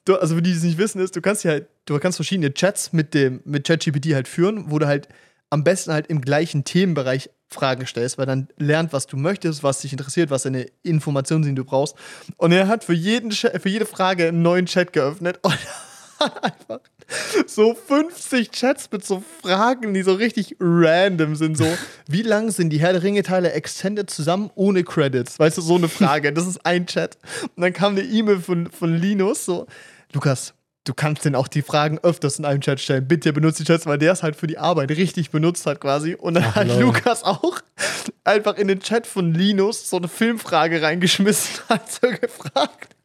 [0.05, 2.17] Du, also für die, die es nicht wissen, ist, du kannst ja halt, du kannst
[2.17, 5.07] verschiedene Chats mit dem, mit ChatGPT halt führen, wo du halt
[5.49, 9.79] am besten halt im gleichen Themenbereich Fragen stellst, weil dann lernt, was du möchtest, was
[9.79, 11.95] dich interessiert, was deine Informationen sind, die du brauchst.
[12.35, 15.57] Und er hat für, jeden, für jede Frage einen neuen Chat geöffnet und
[16.41, 16.79] einfach
[17.45, 21.57] so 50 Chats mit so Fragen, die so richtig random sind.
[21.57, 21.67] So,
[22.07, 25.39] wie lang sind die Herr der Ringe-Teile extended zusammen ohne Credits?
[25.39, 26.33] Weißt du, so eine Frage.
[26.33, 27.17] Das ist ein Chat.
[27.55, 29.67] Und dann kam eine E-Mail von, von Linus, so,
[30.13, 30.53] Lukas,
[30.87, 33.07] du kannst denn auch die Fragen öfters in einem Chat stellen.
[33.07, 36.15] Bitte benutze die Chats, weil der es halt für die Arbeit richtig benutzt hat quasi.
[36.15, 36.79] Und dann Ach, hat lol.
[36.79, 37.59] Lukas auch
[38.23, 42.95] einfach in den Chat von Linus so eine Filmfrage reingeschmissen, hat so gefragt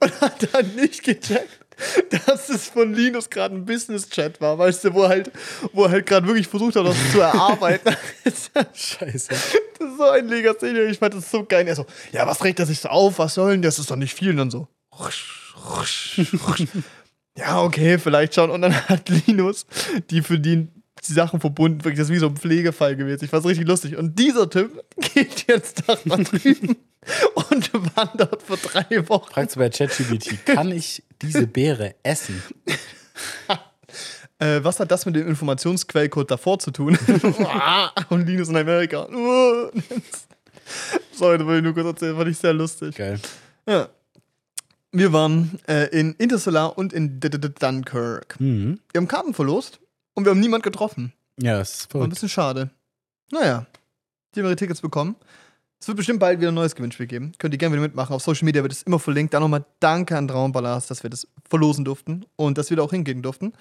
[0.00, 1.65] und hat dann nicht gecheckt,
[2.26, 5.30] dass es von Linus gerade ein Business-Chat war, weißt du, wo er halt,
[5.72, 7.94] wo halt gerade wirklich versucht hat, das zu erarbeiten.
[8.24, 9.32] das Scheiße.
[9.32, 11.66] ist so ein Legastheniker, ich fand das so geil.
[11.68, 13.96] Er so, ja, was regt er sich so auf, was soll denn, das ist doch
[13.96, 14.30] nicht viel.
[14.30, 16.64] Und dann so, rusch, rusch, rusch.
[17.36, 18.50] ja, okay, vielleicht schon.
[18.50, 19.66] Und dann hat Linus
[20.10, 20.68] die für die,
[21.06, 23.24] die Sachen verbunden, wirklich, das ist wie so ein Pflegefall gewesen.
[23.24, 23.96] Ich fand's richtig lustig.
[23.96, 26.76] Und dieser Typ geht jetzt da mal drüben
[27.50, 29.32] und wandert für drei Wochen.
[29.32, 32.42] Fragst du bei ChatGPT, kann ich diese Beere essen?
[34.38, 36.98] Äh, was hat das mit dem Informationsquellcode davor zu tun?
[38.10, 39.06] und Linus in Amerika.
[41.12, 42.96] Sorry, das wollte ich nur kurz erzählen, fand ich sehr lustig.
[42.96, 43.18] Geil.
[43.66, 43.88] Ja.
[44.92, 48.38] Wir waren äh, in Interstellar und in D -D -D Dunkirk.
[48.38, 48.78] Mhm.
[48.92, 49.80] Wir haben Karten verlost
[50.16, 51.12] und wir haben niemand getroffen.
[51.40, 52.70] Ja, das ist War ein bisschen schade.
[53.30, 53.66] Naja,
[54.34, 55.14] die haben ihre Tickets bekommen.
[55.78, 57.32] Es wird bestimmt bald wieder ein neues Gewinnspiel geben.
[57.38, 58.14] Könnt ihr gerne wieder mitmachen.
[58.14, 59.34] Auf Social Media wird es immer verlinkt.
[59.34, 62.90] Da nochmal danke an Traumballast, dass wir das verlosen durften und dass wir da auch
[62.90, 63.52] hingehen durften.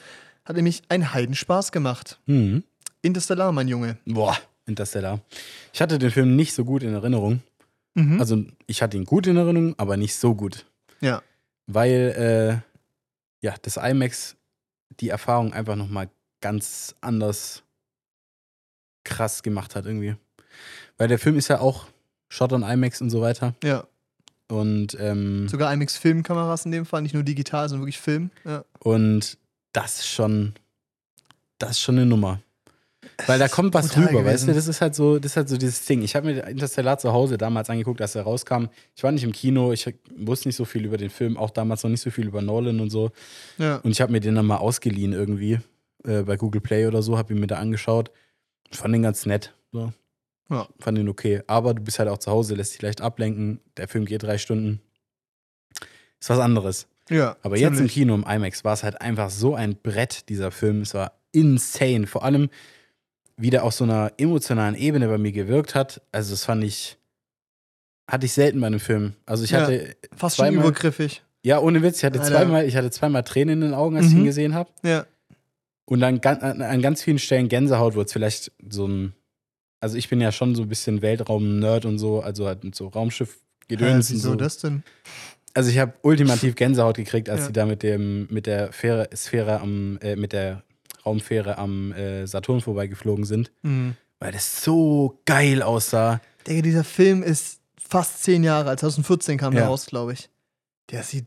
[0.46, 2.20] Hat nämlich einen Heidenspaß gemacht.
[2.26, 2.64] Mhm.
[3.02, 3.98] Interstellar, mein Junge.
[4.06, 5.20] Boah, Interstellar.
[5.74, 7.42] Ich hatte den Film nicht so gut in Erinnerung.
[7.96, 8.20] Mhm.
[8.20, 10.66] Also, ich hatte ihn gut in Erinnerung, aber nicht so gut.
[11.02, 11.22] ja.
[11.68, 14.36] Weil, äh, ja, das IMAX
[15.00, 16.10] die Erfahrung einfach nochmal
[16.46, 17.64] ganz anders
[19.04, 20.16] krass gemacht hat irgendwie.
[20.96, 21.88] Weil der Film ist ja auch
[22.30, 23.56] Shot on IMAX und so weiter.
[23.64, 23.88] Ja.
[24.48, 28.30] Und, ähm, Sogar IMAX-Filmkameras in dem Fall, nicht nur digital, sondern wirklich Film.
[28.44, 28.64] Ja.
[28.78, 29.40] und
[29.74, 30.54] das ist schon,
[31.58, 32.40] das ist schon eine Nummer.
[33.26, 34.48] Weil da kommt was rüber, weißt du?
[34.48, 34.54] gewesen.
[34.54, 36.04] Das ist halt so, das ist halt so dieses Ding.
[36.04, 38.68] Ich habe mir Interstellar zu Hause damals angeguckt, als er rauskam.
[38.96, 41.84] Ich war nicht im Kino, ich wusste nicht so viel über den Film, auch damals
[41.84, 43.10] noch nicht so viel über Nolan und so.
[43.58, 43.78] Ja.
[43.78, 45.60] Und ich habe mir den dann mal ausgeliehen irgendwie
[46.08, 48.12] äh, bei Google Play oder so, habe ihn mir da angeschaut.
[48.70, 49.54] Ich fand den ganz nett.
[49.72, 49.94] So.
[50.50, 50.68] Ja.
[50.80, 51.42] Fand den okay.
[51.48, 53.60] Aber du bist halt auch zu Hause, lässt dich leicht ablenken.
[53.78, 54.82] Der Film geht drei Stunden.
[56.20, 56.88] Ist was anderes.
[57.10, 57.94] ja Aber jetzt im ziemlich.
[57.94, 60.82] Kino im IMAX war es halt einfach so ein Brett, dieser Film.
[60.82, 62.08] Es war insane.
[62.08, 62.50] Vor allem,
[63.38, 66.02] wie der auf so einer emotionalen Ebene bei mir gewirkt hat.
[66.12, 66.98] Also, das fand ich.
[68.10, 69.14] Hatte ich selten bei einem Film.
[69.26, 69.62] Also, ich Ja.
[69.62, 69.96] hatte.
[70.16, 71.22] Fast schon zweimal- übergriffig.
[71.44, 72.32] Ja, ohne Witz, ich hatte, Alter.
[72.32, 74.20] zweimal, ich hatte zweimal Tränen in den Augen, als ich Mhm.
[74.22, 74.70] ihn gesehen habe.
[74.84, 75.06] Ja.
[75.86, 79.14] Und dann gan- an, an ganz vielen Stellen Gänsehaut, wo es vielleicht so ein.
[79.82, 82.88] Also, ich bin ja schon so ein bisschen Weltraum-Nerd und so, also halt mit so
[82.88, 84.36] Raumschiff-Gedöns und wieso so.
[84.36, 84.84] das denn?
[85.54, 87.46] Also ich habe ultimativ Gänsehaut gekriegt, als Ja.
[87.48, 90.64] sie da mit dem mit der Fähre, Sphäre am äh, mit der
[91.06, 93.96] Raumfähre am äh, Saturn vorbeigeflogen sind, Mhm.
[94.20, 96.20] weil das so geil aussah.
[96.48, 98.80] Digga, dieser Film ist fast zehn Jahre alt.
[98.80, 99.70] 2014 kam der Ja.
[99.70, 100.30] raus, glaube ich.
[100.92, 101.26] Der sieht,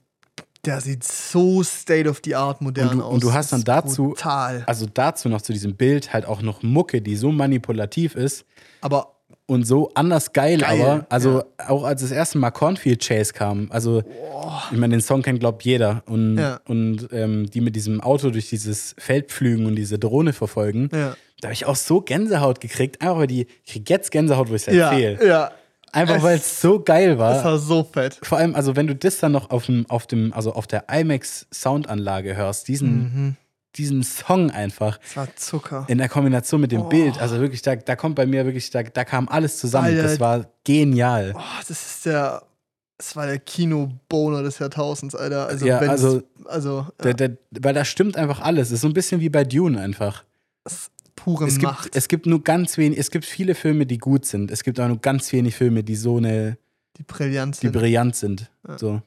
[0.64, 3.14] der sieht so state of the art modern Und du- aus.
[3.14, 4.64] und du hast dann dazu- Total.
[4.66, 8.44] Also dazu noch zu diesem Bild halt auch noch Mucke, die so manipulativ ist
[8.80, 9.14] Aber
[9.46, 13.68] und so anders geil, Geil, aber also auch als das erste Mal Cornfield Chase kam,
[13.70, 14.02] also
[14.70, 16.60] ich meine, den Song kennt glaubt jeder und, Ja.
[16.66, 21.16] und ähm, die mit diesem Auto durch dieses Feld pflügen und diese Drohne verfolgen, ja.
[21.40, 24.54] da habe ich auch so Gänsehaut gekriegt, einfach weil die, ich krieg jetzt Gänsehaut, wo
[24.54, 25.26] ich es Ja, erzähle.
[25.26, 25.50] ja.
[25.92, 27.44] Einfach weil es so geil Das war.
[27.44, 28.18] war so fett.
[28.22, 30.84] Vor allem, also wenn du das dann noch auf dem, auf dem, also auf der
[30.90, 33.36] IMAX Soundanlage hörst, diesen, Mhm.
[33.76, 35.84] diesen Song einfach Das war Zucker.
[35.88, 36.88] in der Kombination mit dem Oh.
[36.88, 39.86] Bild, also wirklich, da, da kommt bei mir wirklich, da, da kam alles zusammen.
[39.88, 40.02] Alter.
[40.02, 41.32] Das war genial.
[41.36, 42.42] Oh, das ist der.
[43.00, 45.46] Das war der Kinoboner des Jahrtausends, Alter.
[45.46, 48.68] Also, Ja, also- also Der, ja, der, weil da stimmt einfach alles.
[48.68, 50.24] Es ist so ein bisschen wie bei Dune einfach.
[50.64, 50.90] das
[51.36, 51.84] pure Es Macht.
[51.84, 54.50] gibt, es gibt nur ganz wenig, es gibt viele Filme, die gut sind.
[54.50, 56.58] Es gibt aber nur ganz wenig Filme, die so eine,
[56.96, 57.60] die Brillanz.
[57.60, 57.72] die sind.
[57.72, 58.50] brillant sind.
[58.66, 58.78] Ja.
[58.78, 59.02] So.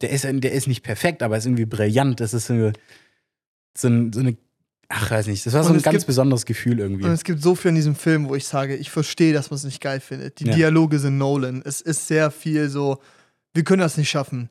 [0.00, 2.20] Der ist, der ist nicht perfekt, aber er ist irgendwie brillant.
[2.20, 2.72] Das ist so, eine-
[3.78, 4.36] so, ein, so eine,
[4.88, 7.04] ach, weiß nicht, das war so Und ein es ganz gibt- besonderes Gefühl irgendwie.
[7.04, 9.56] Und es gibt so viel in diesem Film, wo ich sage, ich verstehe, dass man
[9.56, 10.40] es nicht geil findet.
[10.40, 10.54] Die Ja.
[10.54, 11.62] Dialoge sind Nolan.
[11.64, 12.98] Es ist sehr viel so,
[13.54, 14.50] wir können das nicht schaffen,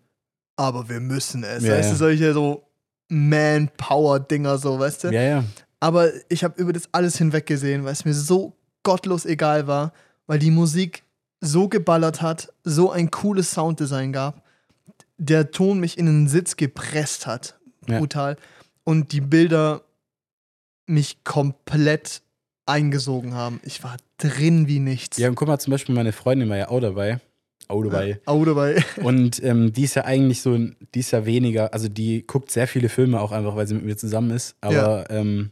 [0.55, 1.63] aber wir müssen es.
[1.63, 2.65] Ja, weißt du, solche so
[3.09, 5.07] Manpower-Dinger, so, weißt du?
[5.09, 5.43] Ja, ja.
[5.81, 9.91] Aber ich habe über das alles hinweggesehen, weil es mir so gottlos egal war,
[10.27, 11.03] weil die Musik
[11.41, 14.45] so geballert hat, so ein cooles Sounddesign gab,
[15.17, 17.59] der Ton mich in den Sitz gepresst hat.
[17.87, 17.97] Ja.
[17.97, 18.37] Brutal.
[18.83, 19.81] Und die Bilder
[20.85, 22.21] mich komplett
[22.67, 23.59] eingesogen haben.
[23.63, 25.17] Ich war drin wie nichts.
[25.17, 27.19] Ja, und guck mal, zum Beispiel meine Freundin war ja auch dabei.
[27.67, 28.19] Auch dabei.
[28.25, 28.83] Auch dabei.
[29.01, 32.67] Und ähm, die ist ja eigentlich so, die ist ja weniger, also die guckt sehr
[32.67, 34.57] viele Filme auch einfach, weil sie mit mir zusammen ist.
[34.59, 35.51] Aber ähm,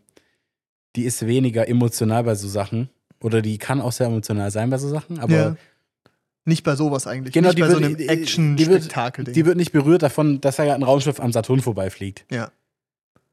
[0.99, 2.89] die ist weniger emotional bei so Sachen.
[3.21, 5.55] Oder die kann auch sehr emotional sein bei so Sachen, aber ja.
[6.45, 7.33] Nicht bei sowas eigentlich.
[7.33, 8.07] Genau, nicht die bei so wird- einem die-
[9.25, 12.25] die die wird nicht berührt davon, dass da gerade ein Raumschiff am Saturn vorbeifliegt.
[12.31, 12.49] Ja.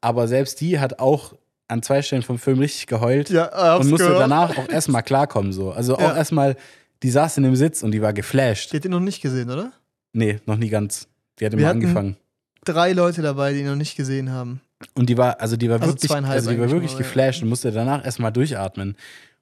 [0.00, 1.34] Aber selbst die hat auch
[1.68, 4.20] an zwei Stellen vom Film richtig geheult ja, hab's und musste gehört.
[4.22, 5.52] danach auch erstmal klarkommen.
[5.52, 5.70] So.
[5.72, 6.16] Also auch Ja.
[6.16, 6.56] erstmal,
[7.02, 8.72] die saß in dem Sitz und die war geflasht.
[8.72, 9.72] Die hat den noch nicht gesehen, oder?
[10.12, 11.08] Nee, noch nie ganz.
[11.40, 12.16] Die hat immer angefangen.
[12.64, 14.60] Drei Leute dabei, die ihn noch nicht gesehen haben.
[14.94, 16.98] Und die war, also die war Also wirklich, also die war wirklich ja.
[16.98, 18.96] geflasht und musste danach erstmal durchatmen.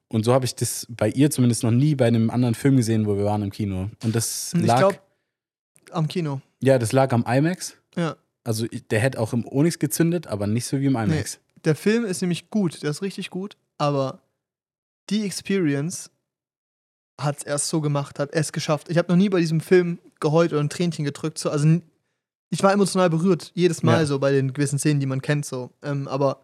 [0.09, 3.07] Und so habe ich das bei ihr zumindest noch nie bei einem anderen Film gesehen,
[3.07, 3.91] wo wir waren im Kino.
[4.03, 4.99] Und das ich lag, glaube,
[5.91, 6.41] am Kino.
[6.61, 7.77] ja, das lag am IMAX.
[7.97, 8.17] Ja.
[8.45, 11.41] Also der hätte auch im Onyx gezündet, aber nicht so wie im IMAX.
[11.65, 14.21] Der Film ist nämlich gut, der ist richtig gut, aber
[15.11, 16.11] die Experience
[17.21, 18.89] hat es erst so gemacht, hat es geschafft.
[18.91, 21.39] Ich habe noch nie bei diesem Film geheult oder ein Tränchen gedrückt.
[21.39, 21.51] So.
[21.51, 21.81] Also
[22.55, 24.07] ich war emotional berührt, jedes Mal Ja.
[24.07, 25.45] so bei den gewissen Szenen, die man kennt.
[25.45, 25.71] So.
[25.83, 26.41] Ähm, aber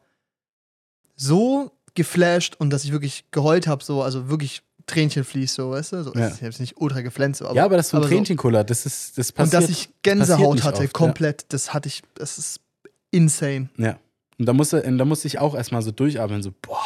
[1.17, 5.93] so geflasht und dass ich wirklich geheult habe, so, also wirklich Tränchen fließt, so, weißt
[5.93, 6.03] du?
[6.05, 6.29] So, Ja.
[6.29, 8.51] Ich habe jetzt nicht ultra geflennt, so, aber, ja, aber das so ein aber so.
[8.65, 9.63] Das ist, das Und passiert.
[9.63, 10.89] dass ich Gänsehaut hatte, oft, ja.
[10.93, 12.61] komplett, das hatte ich, das ist
[13.11, 13.69] insane.
[13.77, 13.99] Ja.
[14.39, 16.85] Und da musste, und da musste ich auch erstmal so durchatmen, so, boah,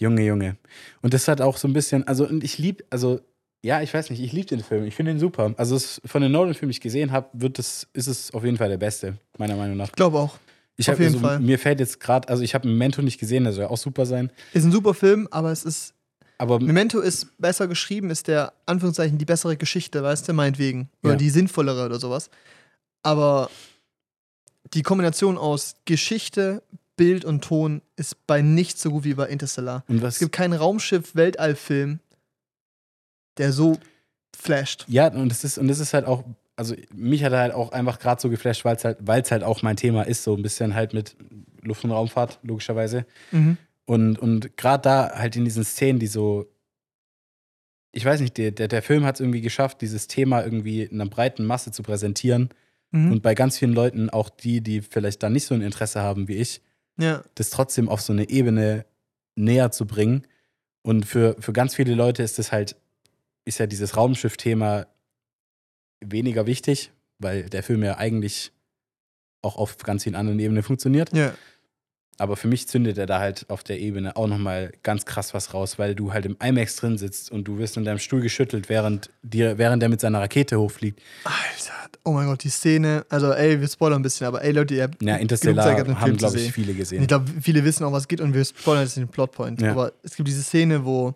[0.00, 0.56] Junge, Junge.
[1.00, 3.20] Und das hat auch so ein bisschen, also, und ich lieb, also,
[3.62, 5.54] ja, ich weiß nicht, ich liebe den Film, ich finde ihn super.
[5.56, 8.56] Also, es, von den Nolan-Filmen, die ich gesehen habe, wird es, ist es auf jeden
[8.56, 9.86] Fall der beste, meiner Meinung nach.
[9.86, 10.36] Ich glaube auch.
[10.76, 11.38] Ich Auf jeden also, Fall.
[11.38, 14.06] Mir fällt jetzt gerade, also, ich habe Memento nicht gesehen, der soll ja auch super
[14.06, 14.30] sein.
[14.52, 15.94] Ist ein super Film, aber es ist
[16.38, 20.88] Aber Memento ist besser geschrieben, ist der, Anführungszeichen, die bessere Geschichte, weißt du, meinetwegen.
[21.02, 21.18] Oder Ja.
[21.18, 22.30] die sinnvollere oder sowas.
[23.02, 23.50] Aber
[24.74, 26.62] die Kombination aus Geschichte,
[26.96, 29.84] Bild und Ton ist bei nichts so gut wie bei Interstellar.
[29.88, 32.00] Es gibt keinen Raumschiff-Weltall-Film,
[33.38, 33.78] der so
[34.36, 34.84] flasht.
[34.88, 36.24] ja, und das ist, und das ist halt auch,
[36.56, 39.42] also mich hat er halt auch einfach gerade so geflasht, weil es halt, weil's halt
[39.42, 41.16] auch mein Thema ist, so ein bisschen halt mit
[41.62, 43.06] Luft- und Raumfahrt, logischerweise.
[43.30, 43.56] Mhm.
[43.84, 46.46] Und, und gerade da halt in diesen Szenen, die so,
[47.92, 51.00] ich weiß nicht, der, der, der Film hat es irgendwie geschafft, dieses Thema irgendwie in
[51.00, 52.48] einer breiten Masse zu präsentieren.
[52.90, 53.12] Mhm.
[53.12, 56.26] Und bei ganz vielen Leuten, auch die, die vielleicht da nicht so ein Interesse haben
[56.28, 56.62] wie ich,
[56.98, 57.22] Ja.
[57.34, 58.86] das trotzdem auf so eine Ebene
[59.36, 60.26] näher zu bringen.
[60.82, 62.76] Und für, für ganz viele Leute ist das halt,
[63.44, 64.86] ist ja dieses Raumschiff-Thema
[66.00, 68.52] weniger wichtig, weil der Film ja eigentlich
[69.42, 71.14] auch auf ganz vielen anderen Ebenen funktioniert.
[71.14, 71.34] Ja.
[72.18, 75.54] Aber für mich zündet er da halt auf der Ebene auch nochmal ganz krass was
[75.54, 78.68] raus, weil du halt im IMAX drin sitzt und du wirst in deinem Stuhl geschüttelt,
[78.68, 81.00] während, dir, während der mit seiner Rakete hochfliegt.
[81.24, 83.04] Alter, oh mein Gott, die Szene.
[83.08, 85.88] Also, ey, wir spoilern ein bisschen, aber ey, Leute, ihr habt Ja, Zeit Interstellar gehabt,
[85.88, 87.02] den haben, glaube ich, viele Und gesehen.
[87.02, 89.60] Ich glaube, viele wissen auch, was geht und wir spoilern jetzt den Plotpoint.
[89.62, 89.72] Ja.
[89.72, 91.14] Aber es gibt diese Szene, wo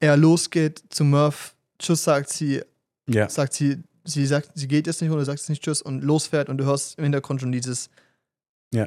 [0.00, 2.62] er losgeht zu Murph, Tschüss sagt sie,
[3.08, 6.02] Ja, sagt sie, sie sagt, sie geht jetzt nicht oder sagt jetzt nicht Tschüss und
[6.02, 7.90] losfährt und du hörst im Hintergrund schon dieses,
[8.72, 8.86] Ja.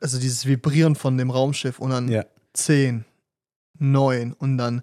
[0.00, 2.24] also dieses Vibrieren von dem Raumschiff und dann ja,
[2.54, 3.04] 10,
[3.78, 4.82] 9 und dann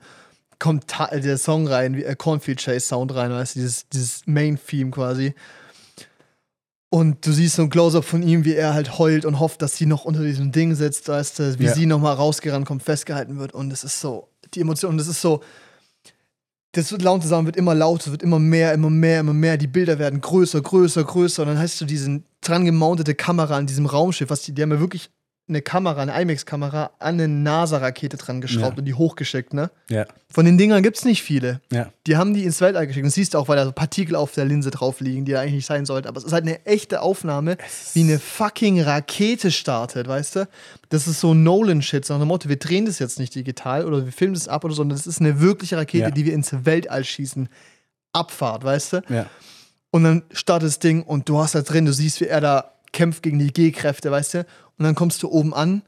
[0.60, 4.26] kommt ta- der Song rein, wie äh, Cornfield Chase Sound rein, weißt du, dieses, dieses
[4.26, 5.36] Main-Theme quasi.
[6.90, 9.76] Und du siehst so ein Close-Up von ihm, wie er halt heult und hofft, dass
[9.76, 11.74] sie noch unter diesem Ding sitzt, weißt du, wie Ja.
[11.76, 13.54] sie nochmal rausgerannt kommt, festgehalten wird.
[13.54, 15.42] Und es ist so, die Emotion, und das ist so,
[16.74, 19.58] das wird laut zusammen, wird immer lauter, wird immer mehr, immer mehr, immer mehr.
[19.58, 21.42] Die Bilder werden größer, größer, größer.
[21.42, 24.72] Und dann hast du diesen dran gemountete Kamera an diesem Raumschiff, was die, die haben
[24.72, 25.10] ja wirklich
[25.50, 28.78] eine Kamera, eine IMAX-Kamera an eine NASA-Rakete dran geschraubt Ja.
[28.80, 29.72] und die hochgeschickt, ne?
[29.90, 31.62] ja, Von den Dingern gibt es nicht viele.
[31.72, 31.90] ja.
[32.06, 33.06] Die haben die ins Weltall geschickt.
[33.06, 35.40] Und siehst du auch, weil da so Partikel auf der Linse drauf liegen, die da
[35.40, 36.08] eigentlich nicht sein sollten.
[36.10, 37.58] Aber es ist halt eine echte Aufnahme,
[37.94, 40.48] wie eine fucking Rakete startet, weißt du?
[40.90, 44.04] Das ist so Nolan-Shit, so nach dem Motto, wir drehen das jetzt nicht digital oder
[44.06, 46.12] wir filmen das ab oder so, sondern das ist eine wirkliche Rakete, Ja.
[46.12, 47.48] die wir ins Weltall schießen.
[48.14, 49.02] Abfahrt, weißt du?
[49.10, 49.28] ja.
[49.90, 52.74] Und dann startet das Ding und du hast da drin, du siehst, wie er da
[52.92, 54.40] kämpft gegen die G-Kräfte, weißt du?
[54.78, 55.84] Und dann kommst du oben an,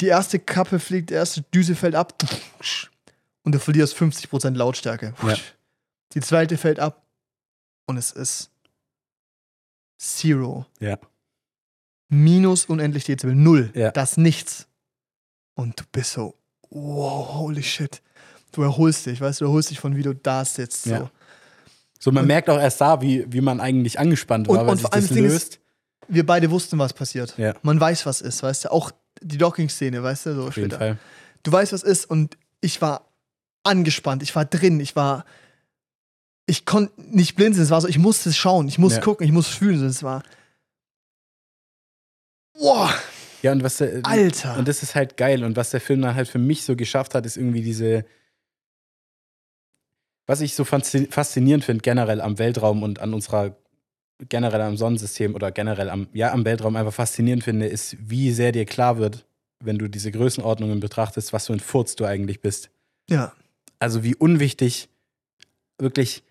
[0.00, 2.14] die erste Kappe fliegt, die erste Düse fällt ab
[3.42, 5.14] und du verlierst 50% Lautstärke.
[5.22, 5.34] Ja.
[6.14, 7.04] Die zweite fällt ab
[7.86, 8.50] und es ist
[9.98, 10.66] Zero.
[10.80, 10.98] Ja.
[12.08, 13.34] Minus unendlich Dezibel.
[13.34, 13.70] Null.
[13.74, 13.90] Ja.
[13.90, 14.66] Das Nichts.
[15.54, 16.34] Und du bist so,
[16.70, 18.00] wow, holy shit.
[18.52, 20.84] Du erholst dich, weißt du, du erholst dich von, wie du da sitzt.
[20.84, 20.90] So.
[20.90, 21.10] Ja.
[21.98, 24.70] So, man Und- merkt auch erst da, wie, wie man eigentlich angespannt war, Und- weil
[24.72, 25.60] und sich das Ding ist- löst.
[26.10, 27.36] Wir beide wussten, was passiert.
[27.38, 27.54] Ja.
[27.62, 28.72] Man weiß, was ist, weißt du?
[28.72, 28.90] Auch
[29.22, 30.34] die Docking-Szene, weißt du?
[30.34, 30.70] So Auf jeden.
[30.70, 30.98] Fall.
[31.42, 33.06] Du weißt, was ist und ich war
[33.62, 35.24] angespannt, ich war drin, ich war.
[36.46, 39.00] Ich konnte nicht blinzeln, es war so, ich musste es schauen, ich muss Ja.
[39.00, 40.22] gucken, ich muss fühlen, es war.
[42.58, 42.92] Boah,
[43.42, 44.58] Ja, und was der, Alter.
[44.58, 45.44] Und das ist halt geil.
[45.44, 48.04] Und was der Film dann halt für mich so geschafft hat, ist irgendwie diese.
[50.26, 53.56] Was ich so faszi- faszinierend finde, generell am Weltraum und an unserer,
[54.28, 58.52] generell am Sonnensystem oder generell am, ja, am Weltraum einfach faszinierend finde, ist, wie sehr
[58.52, 59.26] dir klar wird,
[59.62, 62.70] wenn du diese Größenordnungen betrachtest, was für ein Furz du eigentlich bist.
[63.08, 63.32] ja,
[63.78, 64.88] Also wie unwichtig
[65.78, 66.22] wirklich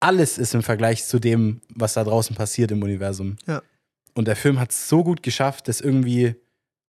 [0.00, 3.36] alles ist im Vergleich zu dem, was da draußen passiert im Universum.
[3.46, 3.62] Ja.
[4.14, 6.34] Und der Film hat es so gut geschafft, das irgendwie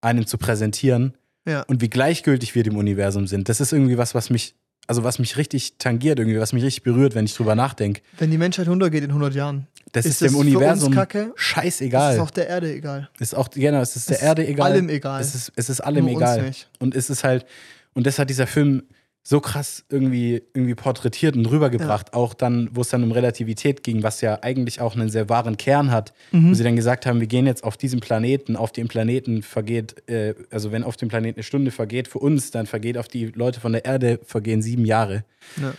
[0.02, 1.14] einem zu präsentieren
[1.46, 1.62] ja.
[1.64, 3.50] und wie gleichgültig wir dem Universum sind.
[3.50, 4.56] Das ist irgendwie was, was mich,
[4.88, 8.02] also was mich richtig tangiert, irgendwie, was mich richtig berührt, wenn ich drüber nachdenke.
[8.18, 11.32] Wenn die Menschheit untergeht in 100 Jahren, Das ist ist, dem Universum Kacke?
[11.36, 12.16] scheißegal.
[12.16, 13.10] ist auch der Erde egal.
[13.20, 14.72] ist auch, genau, es ist der Erde egal.
[14.74, 15.22] Allem egal.
[15.22, 16.52] Es ist, es ist allem Nur egal.
[16.80, 17.46] Und es ist halt,
[17.94, 18.84] und das hat dieser Film
[19.26, 22.14] so krass irgendwie, irgendwie porträtiert und rübergebracht.
[22.14, 25.56] Auch dann, wo es dann um Relativität ging, was ja eigentlich auch einen sehr wahren
[25.56, 26.56] Kern hat, wo Mhm.
[26.56, 30.34] sie dann gesagt haben, wir gehen jetzt auf diesen Planeten, auf dem Planeten vergeht, äh,
[30.52, 33.62] also wenn auf dem Planeten eine Stunde vergeht für uns, dann vergeht auf die Leute
[33.62, 35.24] von der Erde vergehen sieben Jahre.
[35.62, 35.74] Ja.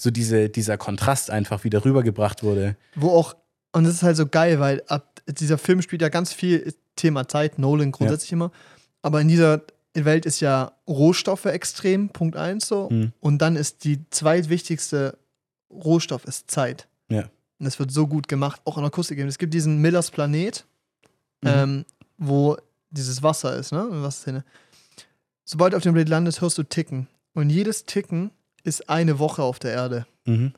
[0.00, 2.76] So diese, dieser Kontrast einfach wieder rübergebracht wurde.
[2.94, 3.34] Wo auch,
[3.76, 7.28] und das ist halt so geil, weil ab, dieser Film spielt ja ganz viel Thema
[7.28, 8.50] Zeit, Nolan grundsätzlich immer.
[9.02, 9.62] Aber in dieser
[9.94, 12.88] Welt ist ja Rohstoffe extrem, Punkt eins so.
[12.88, 13.12] Hm.
[13.20, 15.18] Und dann ist die zweitwichtigste
[15.70, 16.88] Rohstoff ist Zeit.
[17.10, 17.22] Ja.
[17.58, 19.18] Und das wird so gut gemacht, auch in Akustik.
[19.18, 20.64] Es gibt diesen Millers Planet,
[21.42, 21.48] Mhm.
[21.48, 21.84] ähm,
[22.16, 22.56] wo
[22.90, 23.86] dieses Wasser ist, ne?
[23.90, 24.42] Wasserszene.
[25.44, 27.08] Sobald du auf dem Planet landest, hörst du Ticken.
[27.34, 28.30] Und jedes Ticken
[28.64, 30.06] ist eine Woche auf der Erde.
[30.24, 30.54] Mhm.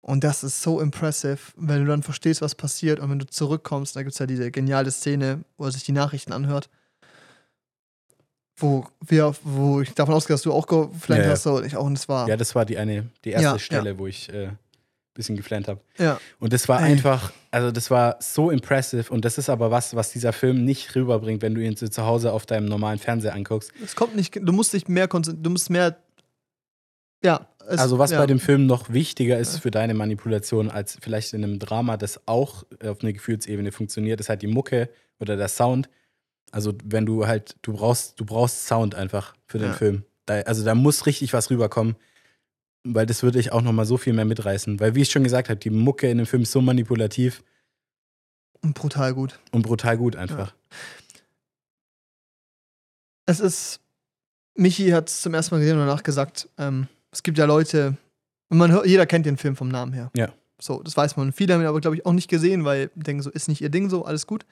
[0.00, 3.96] Und das ist so impressive, wenn du dann verstehst, was passiert und wenn du zurückkommst,
[3.96, 6.70] da gibt es ja diese geniale Szene, wo er sich die Nachrichten anhört,
[8.56, 11.30] wo wir, wo ich davon ausgehe, dass du auch geflankt Ja, ja.
[11.30, 12.28] hast, so, und ich auch, und es war.
[12.28, 14.50] Ja, das war die eine, die erste Ja, Stelle, wo ich äh,
[15.18, 15.80] bisschen geflennt habe.
[15.98, 16.18] Ja.
[16.38, 16.92] Und das war Ey.
[16.92, 20.94] einfach, also das war so impressive und das ist aber was, was dieser Film nicht
[20.94, 23.72] rüberbringt, wenn du ihn zu zu Hause auf deinem normalen Fernseher anguckst.
[23.84, 25.96] Es kommt nicht, du musst dich mehr konzentrieren, du musst mehr.
[27.22, 27.48] Ja.
[27.70, 28.18] Es, Also was ja.
[28.18, 29.60] bei dem Film noch wichtiger ist Ja.
[29.60, 34.28] für deine Manipulation als vielleicht in einem Drama, das auch auf einer Gefühlsebene funktioniert, ist
[34.28, 34.88] halt die Mucke
[35.20, 35.88] oder der Sound.
[36.50, 39.74] Also wenn du halt, du brauchst, du brauchst Sound einfach für den Ja.
[39.74, 40.04] Film.
[40.26, 41.96] Da, also da muss richtig was rüberkommen,
[42.84, 44.80] weil das würde ich auch noch mal so viel mehr mitreißen.
[44.80, 47.42] Weil wie ich schon gesagt habe, die Mucke in dem Film ist so manipulativ
[48.62, 49.38] Und brutal gut.
[49.52, 50.54] und brutal gut einfach.
[53.26, 53.80] Es ist.
[54.54, 57.96] Michi hat es zum ersten Mal gesehen und danach gesagt, ähm, es gibt ja Leute,
[58.48, 60.10] und man hört, jeder kennt den Film vom Namen her.
[60.16, 60.32] Ja.
[60.60, 61.32] So, das weiß man.
[61.32, 63.68] Viele haben ihn aber, glaube ich, auch nicht gesehen, weil denken so, ist nicht ihr
[63.68, 64.44] Ding so, alles gut.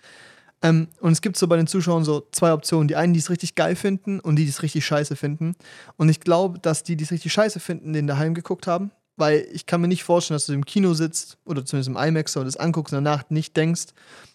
[0.62, 2.88] Ähm, und es gibt so bei den Zuschauern so zwei Optionen.
[2.88, 5.56] Die einen, die es richtig geil finden und die, die es richtig scheiße finden.
[5.96, 8.92] Und ich glaube, dass die, die es richtig scheiße finden, den daheim geguckt haben.
[9.16, 12.36] Weil ich kann mir nicht vorstellen, dass du im Kino sitzt oder zumindest im IMAX
[12.36, 13.86] oder das anguckst und danach nicht denkst,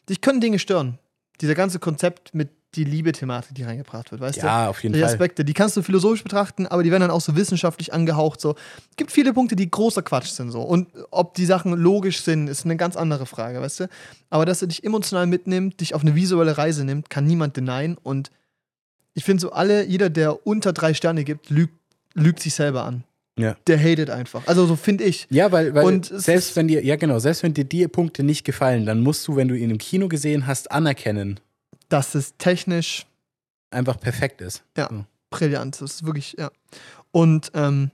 [0.10, 0.98] dich können Dinge stören.
[1.40, 4.46] Dieser ganze Konzept mit die Liebe-Thematik, die reingebracht wird, weißt du?
[4.46, 5.10] Ja, auf jeden Die Fall.
[5.10, 8.40] Aspekte, die kannst du philosophisch betrachten, aber die werden dann auch so wissenschaftlich angehaucht.
[8.40, 8.56] So.
[8.92, 10.52] Es gibt viele Punkte, die großer Quatsch sind.
[10.52, 10.62] So.
[10.62, 13.90] Und ob die Sachen logisch sind, ist eine ganz andere Frage, weißt du?
[14.30, 17.98] Aber dass er dich emotional mitnimmt, dich auf eine visuelle Reise nimmt, kann niemand denyen.
[18.02, 18.32] Und
[19.14, 21.74] ich finde so alle, jeder, der unter drei Sterne gibt, lügt,
[22.14, 23.04] lügt sich selber an.
[23.38, 23.56] Ja.
[23.68, 24.46] Der hatet einfach.
[24.48, 25.28] Also so finde ich.
[25.30, 28.44] Ja, weil, weil Und selbst wenn dir, ja genau, selbst wenn dir die Punkte nicht
[28.44, 31.40] gefallen, dann musst du, wenn du ihn im Kino gesehen hast, anerkennen,
[31.92, 33.06] Dass es technisch
[33.70, 34.64] einfach perfekt ist.
[34.78, 34.88] Ja.
[34.90, 35.06] So.
[35.30, 35.82] brillant.
[35.82, 36.52] Das ist wirklich, ja.
[37.12, 37.92] Und ähm,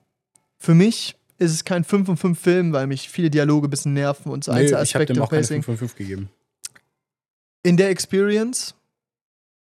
[0.58, 3.93] für mich ist es kein 5 von 5 Film, weil mich viele Dialoge ein bisschen
[3.93, 5.64] nerven und so Nö, ich habe dem auch keine Pacing.
[5.64, 6.30] 5 von 5 gegeben.
[7.64, 8.76] In der Experience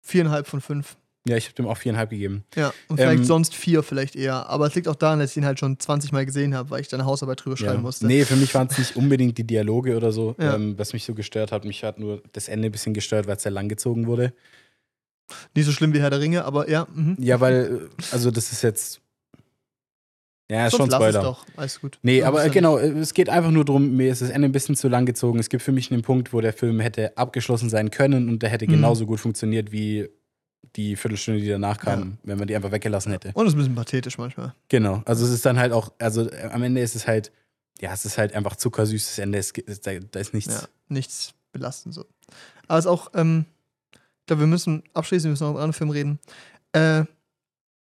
[0.01, 0.97] viereinhalb von fünf.
[1.29, 2.45] Ja, ich habe dem auch viereinhalb gegeben.
[2.57, 4.49] Ja, und vielleicht Ähm, sonst vier vielleicht eher.
[4.49, 6.81] Aber es liegt auch daran, dass ich ihn halt schon 20 Mal gesehen habe, weil
[6.81, 7.81] ich dann Hausarbeit drüber schreiben Ja.
[7.83, 8.07] musste.
[8.07, 10.55] Nee, für mich waren es nicht unbedingt die Dialoge oder so, Ja.
[10.55, 11.67] ähm, was mich so gestört hat.
[11.67, 14.33] Mich hat nur das Ende ein bisschen gestört, weil es sehr lang gezogen wurde.
[15.55, 16.87] Nicht so schlimm wie Herr der Ringe, aber ja.
[16.95, 17.17] Mhm.
[17.21, 19.01] Ja, weil, äh, also das ist jetzt.
[20.51, 21.23] Ja, ist schon Spoiler.
[21.23, 21.47] doch.
[21.57, 21.99] Alles gut.
[22.03, 24.89] Nee, aber genau, es geht einfach nur darum, mir ist das Ende ein bisschen zu
[24.89, 25.39] lang gezogen.
[25.39, 28.49] Es gibt für mich einen Punkt, wo der Film hätte abgeschlossen sein können und der
[28.51, 28.71] hätte Mhm.
[28.73, 30.09] genauso gut funktioniert wie
[30.77, 32.07] die Viertelstunde, die danach kam, Ja.
[32.25, 33.31] wenn man die einfach weggelassen hätte.
[33.35, 34.55] Und es ist ein bisschen pathetisch manchmal.
[34.69, 35.03] Genau.
[35.05, 37.33] Also es ist dann halt auch, also äh, am Ende ist es halt,
[37.81, 39.39] ja, es ist halt einfach zuckersüßes Ende.
[39.39, 40.55] Es, da, da ist nichts.
[40.63, 42.07] Ja, nichts belastend so.
[42.69, 43.47] Aber es ist auch, ähm,
[43.93, 46.19] ich glaube, wir müssen abschließend, wir müssen noch über einen anderen Film reden.
[46.73, 47.05] Äh,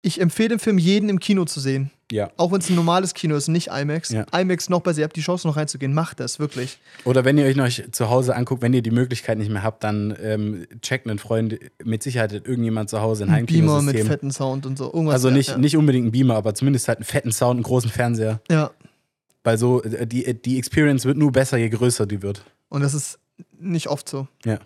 [0.02, 1.92] ich empfehle den Film jeden im Kino zu sehen.
[2.12, 2.32] Ja.
[2.38, 4.10] Auch wenn es ein normales Kino ist, nicht IMAX.
[4.10, 4.26] Ja.
[4.34, 6.80] IMAX noch besser, ihr habt die Chance noch reinzugehen, macht das, wirklich.
[7.04, 9.84] Oder wenn ihr euch noch zu Hause anguckt, wenn ihr die Möglichkeit nicht mehr habt,
[9.84, 11.60] dann ähm, checkt einen Freund.
[11.84, 14.86] Mit Sicherheit hat irgendjemand zu Hause ein Ein Beamer mit fetten Sound und so.
[14.86, 15.58] Irgendwas, Also nicht, ja.
[15.58, 18.40] nicht unbedingt ein Beamer, aber zumindest halt einen fetten Sound, einen großen Fernseher.
[18.50, 18.72] Ja,
[19.44, 22.46] Weil so, äh, die, die Experience wird nur besser, je größer die wird.
[22.70, 23.20] und das ist
[23.60, 24.28] nicht oft so.
[24.46, 24.60] Ja.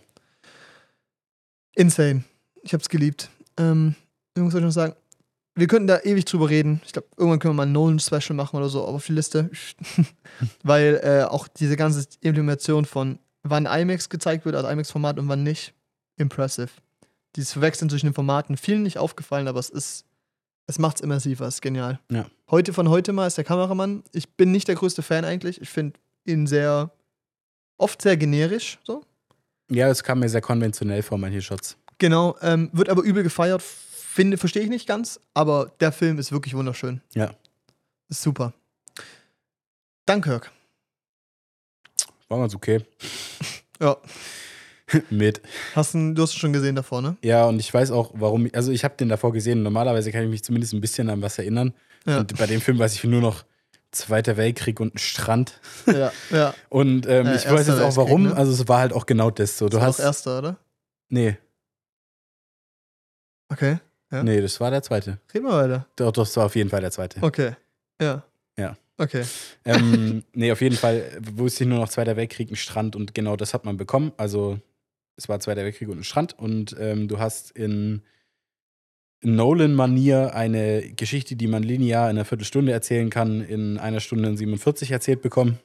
[1.75, 2.23] Insane.
[2.61, 3.29] Ich hab's geliebt.
[3.57, 3.95] Ähm,
[4.35, 4.93] irgendwas soll ich noch sagen.
[5.55, 6.81] Wir könnten da ewig drüber reden.
[6.85, 9.49] Ich glaube, irgendwann können wir mal ein Nolan-Special machen oder so auf die Liste.
[10.63, 15.43] Weil äh, auch diese ganze Implementation von wann IMAX gezeigt wird, also IMAX-Format und wann
[15.43, 15.73] nicht,
[16.17, 16.69] impressive.
[17.35, 20.05] Dieses Verwechseln zwischen den Formaten, vielen nicht aufgefallen, aber es ist,
[20.67, 21.99] es macht's immersiver, es ist genial.
[22.11, 22.25] Ja.
[22.49, 24.03] Heute von heute mal ist der Kameramann.
[24.13, 25.59] Ich bin nicht der größte Fan eigentlich.
[25.61, 26.91] Ich finde ihn sehr,
[27.77, 29.03] oft sehr generisch, so.
[29.69, 31.77] Ja, es kam mir sehr konventionell vor, manche Shots.
[31.97, 33.63] Genau, ähm, wird aber übel gefeiert.
[34.13, 36.99] Finde, verstehe ich nicht ganz, aber der Film ist wirklich wunderschön.
[37.13, 37.31] Ja.
[38.09, 38.51] Ist super.
[40.05, 40.51] Dunkirk.
[42.27, 42.83] War ganz okay.
[43.81, 43.97] Ja.
[45.09, 45.41] Mit.
[45.73, 47.15] Hast du, du hast ihn schon gesehen davor, ne?
[47.23, 48.47] Ja, und ich weiß auch, warum.
[48.53, 49.63] Also, ich habe den davor gesehen.
[49.63, 51.73] Normalerweise kann ich mich zumindest ein bisschen an was erinnern.
[52.05, 52.19] Ja.
[52.19, 53.43] Und bei dem Film weiß ich nur noch
[53.91, 55.59] Zweiter Weltkrieg und ein Strand.
[55.87, 56.53] ja, ja.
[56.69, 58.23] Und ähm, Äh, ich weiß jetzt auch warum.
[58.23, 58.35] Ne?
[58.35, 59.65] Also, es war halt auch genau das so.
[59.65, 59.99] Du das war hast.
[59.99, 60.57] erster, oder?
[61.09, 61.37] Nee,
[63.49, 63.79] Okay.
[64.11, 64.23] Ja.
[64.23, 65.19] nee, das war der zweite.
[65.33, 65.87] Reden wir weiter.
[65.95, 67.21] Doch, das war auf jeden Fall der zweite.
[67.23, 67.55] Okay.
[68.01, 68.23] Ja.
[68.57, 68.77] Ja.
[68.97, 69.23] Okay.
[69.65, 71.03] ähm, nee, auf jeden Fall
[71.33, 74.11] wusste ich nur noch Zweiter Weltkrieg, ein Strand und genau das hat man bekommen.
[74.17, 74.59] Also
[75.15, 78.03] es war Zweiter Weltkrieg und ein Strand und ähm, du hast in
[79.23, 84.37] Nolan-Manier eine Geschichte, die man linear in einer Viertelstunde erzählen kann, in einer Stunde und
[84.37, 85.59] 47 erzählt bekommen.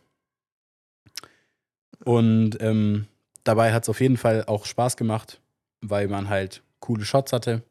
[2.04, 3.06] Und ähm,
[3.44, 5.40] dabei hat es auf jeden Fall auch Spaß gemacht,
[5.80, 7.62] weil man halt coole Shots hatte.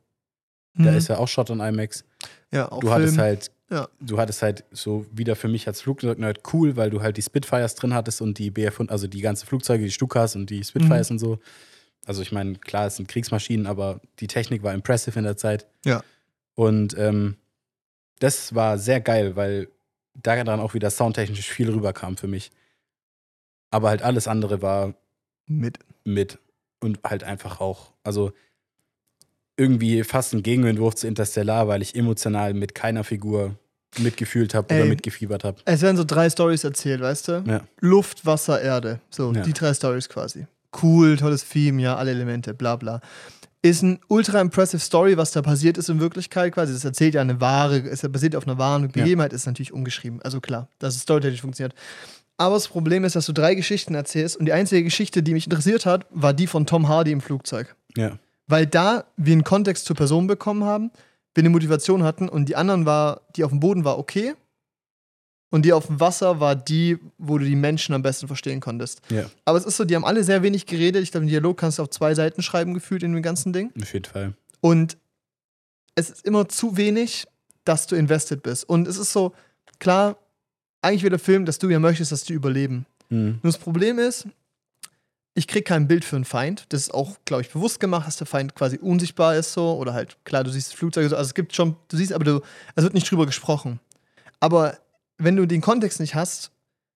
[0.77, 0.97] Da Mhm.
[0.97, 2.03] ist ja auch Shot on IMAX
[2.51, 3.21] ja, auch du hattest Film.
[3.25, 3.87] halt, Ja.
[3.99, 7.75] du hattest halt so wieder für mich als Flugzeug-Nerd cool, weil du halt die Spitfires
[7.75, 11.13] drin hattest und die BF, also die ganzen Flugzeuge, die Stukas und die Spitfires Mhm.
[11.15, 11.39] und so.
[12.05, 15.65] Also ich meine, klar, es sind Kriegsmaschinen, aber die Technik war impressive in der Zeit.
[15.85, 16.03] Ja.
[16.55, 17.37] Und ähm,
[18.19, 19.69] das war sehr geil, weil
[20.13, 22.51] daran auch wieder soundtechnisch viel rüberkam für mich.
[23.71, 24.93] Aber halt alles andere war
[25.47, 25.79] Mit.
[26.05, 26.37] mit
[26.79, 28.31] und halt einfach auch, also
[29.57, 33.55] irgendwie fast ein Gegenentwurf zu Interstellar, weil ich emotional mit keiner Figur
[33.97, 35.57] mitgefühlt habe oder mitgefiebert habe.
[35.65, 37.43] Es werden so drei Stories erzählt, weißt du?
[37.47, 37.61] Ja.
[37.79, 38.99] Luft, Wasser, Erde.
[39.09, 39.41] So, Ja.
[39.41, 40.47] die drei Stories quasi.
[40.81, 42.99] Cool, tolles Theme, ja, alle Elemente, bla bla.
[43.61, 46.73] Ist ein ultra impressive Story, was da passiert ist in Wirklichkeit quasi.
[46.73, 50.21] Das erzählt ja eine wahre, es basiert auf einer wahren Begebenheit, ist natürlich umgeschrieben.
[50.21, 51.73] Also klar, dass es storytechnisch funktioniert.
[52.37, 55.45] Aber das Problem ist, dass du drei Geschichten erzählst und die einzige Geschichte, die mich
[55.45, 57.75] interessiert hat, war die von Tom Hardy im Flugzeug.
[57.95, 58.19] Ja.
[58.47, 60.91] Weil da wir einen Kontext zur Person bekommen haben,
[61.33, 64.35] wir eine Motivation hatten und die anderen war, die auf dem Boden war okay
[65.49, 69.01] und die auf dem Wasser war die, wo du die Menschen am besten verstehen konntest.
[69.09, 71.03] Ja, Aber es ist so, die haben alle sehr wenig geredet.
[71.03, 73.71] Ich glaube, den Dialog kannst du auf zwei Seiten schreiben, gefühlt in dem ganzen Ding.
[73.81, 74.33] auf jeden Fall.
[74.61, 74.97] Und
[75.95, 77.25] es ist immer zu wenig,
[77.63, 78.67] dass du invested bist.
[78.67, 79.33] Und es ist so,
[79.79, 80.17] klar,
[80.81, 82.85] eigentlich will der Film, dass du ja möchtest, dass die überleben.
[83.09, 83.39] Mhm.
[83.41, 84.27] Nur das Problem ist,
[85.37, 86.65] ich krieg kein Bild für einen Feind.
[86.69, 89.73] Das ist auch, glaube ich, bewusst gemacht, dass der Feind quasi unsichtbar ist so.
[89.75, 91.15] Oder halt, klar, du siehst Flugzeuge so.
[91.17, 92.41] Also es gibt schon, du siehst, aber du,
[92.75, 93.79] es wird nicht drüber gesprochen.
[94.39, 94.77] Aber
[95.17, 96.51] wenn du den Kontext nicht hast,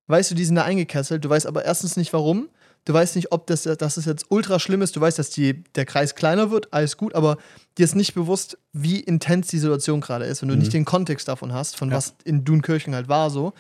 [0.08, 1.24] weißt du, die sind da eingekesselt.
[1.26, 2.48] Du weißt aber erstens nicht, warum.
[2.86, 4.96] Du weißt nicht, ob das, dass es jetzt ultra schlimm ist.
[4.96, 7.38] Du weißt, dass die, der Kreis kleiner wird, alles gut, aber
[7.78, 10.62] dir ist nicht bewusst, wie intens die Situation gerade ist, wenn du Mhm.
[10.62, 11.98] nicht den Kontext davon hast, von Ja.
[11.98, 13.52] was in Dunkirchen halt war so.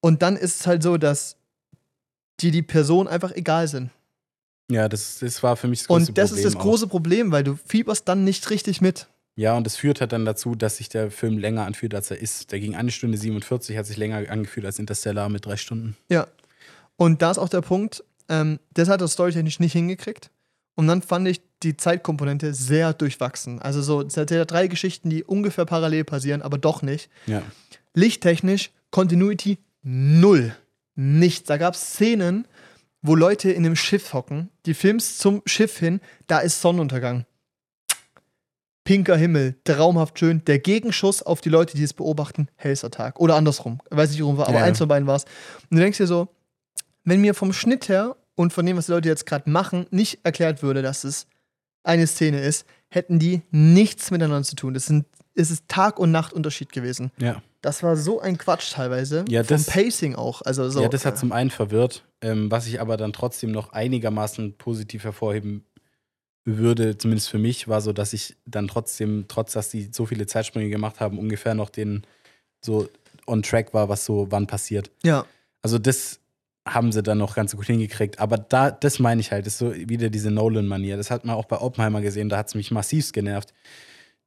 [0.00, 1.36] Und dann ist es halt so, dass
[2.42, 3.90] dir die Person einfach egal sind.
[4.70, 6.62] Ja, das, das war für mich das größte Und das Problem ist das auch.
[6.64, 9.08] große Problem, weil du fieberst dann nicht richtig mit.
[9.36, 12.18] Ja, und das führt halt dann dazu, dass sich der Film länger anfühlt, als er
[12.18, 12.52] ist.
[12.52, 15.96] Der ging eine Stunde 47, hat sich länger angefühlt als Interstellar mit drei Stunden.
[16.08, 16.26] Ja.
[16.96, 20.30] Und da ist auch der Punkt, ähm, das hat er storytechnisch nicht hingekriegt.
[20.74, 23.60] Und dann fand ich die Zeitkomponente sehr durchwachsen.
[23.60, 27.10] Also so, es hat ja drei Geschichten, die ungefähr parallel passieren, aber doch nicht.
[27.26, 27.42] Ja.
[27.94, 30.54] Lichttechnisch, Continuity null.
[31.02, 31.46] Nichts.
[31.48, 32.46] Da gab es Szenen,
[33.00, 37.24] wo Leute in einem Schiff hocken, die filmst zum Schiff hin, da ist Sonnenuntergang.
[38.84, 40.44] Pinker Himmel, traumhaft schön.
[40.46, 43.18] Der Gegenschuss auf die Leute, die es beobachten, hellster Tag.
[43.20, 43.80] Oder andersrum.
[43.90, 44.64] Weiß nicht, warum war, aber Ja.
[44.64, 45.24] eins von beiden war es.
[45.70, 46.28] Und du denkst dir so,
[47.04, 50.20] wenn mir vom Schnitt her und von dem, was die Leute jetzt gerade machen, nicht
[50.24, 51.26] erklärt würde, dass es
[51.82, 54.74] eine Szene ist, hätten die nichts miteinander zu tun.
[54.74, 57.10] Das sind, es ist Tag- und Nachtunterschied gewesen.
[57.18, 57.42] Ja.
[57.62, 59.24] Das war so ein Quatsch teilweise.
[59.28, 60.42] Ja, Vom das- Pacing auch.
[60.42, 63.72] Also so, ja, das hat zum einen verwirrt, ähm, was ich aber dann trotzdem noch
[63.72, 65.64] einigermaßen positiv hervorheben
[66.44, 70.26] würde, zumindest für mich, war so, dass ich dann trotzdem, trotz dass die so viele
[70.26, 72.02] Zeitsprünge gemacht haben, ungefähr noch den
[72.64, 72.88] so
[73.26, 74.90] on track war, was so wann passiert.
[75.02, 75.26] ja,
[75.62, 76.18] Also das
[76.66, 78.18] haben sie dann noch ganz gut hingekriegt.
[78.18, 80.96] Aber da, das meine ich halt, ist so wieder diese Nolan-Manier.
[80.96, 83.52] Das hat man auch bei Oppenheimer gesehen, da hat es mich massivst genervt,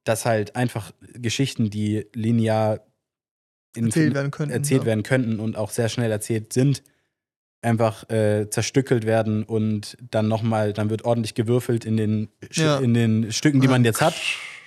[0.04, 2.80] dass halt einfach Geschichten, die linear
[3.76, 4.52] in erzählt werden können.
[4.52, 4.86] erzählt ja.
[4.88, 6.84] werden könnten und auch sehr schnell erzählt sind,
[7.62, 12.78] einfach äh, zerstückelt werden und dann nochmal, dann wird ordentlich gewürfelt in den, Ja.
[12.80, 14.16] in den Stücken, die man jetzt hat.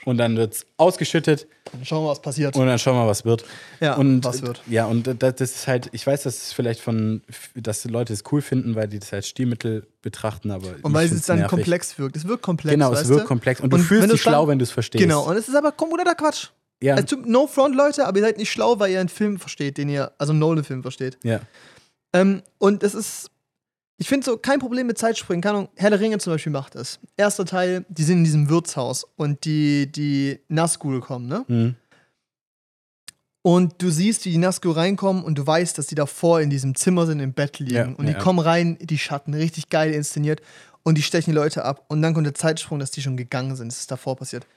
[0.06, 2.54] Und dann wird es ausgeschüttet Dann schauen wir, was passiert.
[2.54, 3.44] und dann schauen wir, was wird.
[3.80, 4.62] ja, und was wird.
[4.68, 7.22] Ja, und das, ist halt, ich weiß, dass es vielleicht von,
[7.56, 10.68] dass die Leute es cool finden, weil die das als Stilmittel betrachten, aber.
[10.82, 11.50] Und weil es dann nervig.
[11.50, 12.14] komplex wirkt.
[12.16, 12.72] Es wirkt komplex.
[12.72, 13.26] Genau, es wirkt du?
[13.26, 15.02] komplex und du Und fühlst wenn dich schlau, wenn du es verstehst.
[15.02, 16.50] Genau, und es ist aber kompletter Quatsch.
[16.82, 19.78] Ja, Also, no front, Leute, aber ihr seid nicht schlau, weil ihr einen Film versteht,
[19.78, 21.18] den ihr, also einen Nolan-Film versteht.
[21.22, 21.40] ja,
[22.12, 23.30] Ähm, und es ist,
[23.98, 25.40] ich finde so kein Problem mit Zeitspringen.
[25.40, 26.98] Keine Ahnung, Herr der Ringe zum Beispiel macht es.
[27.16, 31.44] Erster Teil, die sind in diesem Wirtshaus und die, die Nazgul kommen, ne?
[31.48, 31.76] mhm.
[33.46, 36.74] Und du siehst, wie die Nazgul reinkommen und du weißt, dass die davor in diesem
[36.74, 37.74] Zimmer sind, im Bett liegen.
[37.76, 38.18] Ja, und die ja.
[38.18, 40.42] kommen rein, die Schatten, richtig geil inszeniert.
[40.82, 41.84] Und die stechen die Leute ab.
[41.86, 43.70] Und dann kommt der Zeitsprung, dass die schon gegangen sind.
[43.70, 44.48] Das ist davor passiert.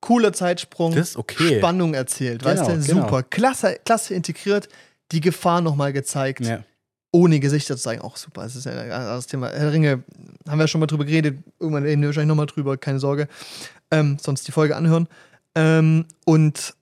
[0.00, 0.94] Cooler Zeitsprung.
[0.94, 1.58] Das ist okay.
[1.58, 2.86] Spannung erzählt, weißt Genau, du?
[2.86, 3.00] genau.
[3.02, 3.22] Super.
[3.24, 4.68] Klasse, klasse integriert.
[5.12, 6.40] Die Gefahr nochmal gezeigt.
[6.44, 6.62] ja.
[7.12, 8.02] Ohne Gesichter zu zeigen.
[8.02, 8.42] Auch super.
[8.42, 9.48] Das ist ja ein anderes Thema.
[9.50, 10.02] Herr Ringe,
[10.46, 11.38] haben wir schon mal drüber geredet.
[11.58, 12.76] Irgendwann reden wir wahrscheinlich nochmal drüber.
[12.76, 13.26] Keine Sorge.
[13.90, 15.08] Ähm, sonst die Folge anhören.
[15.54, 16.74] Ähm, und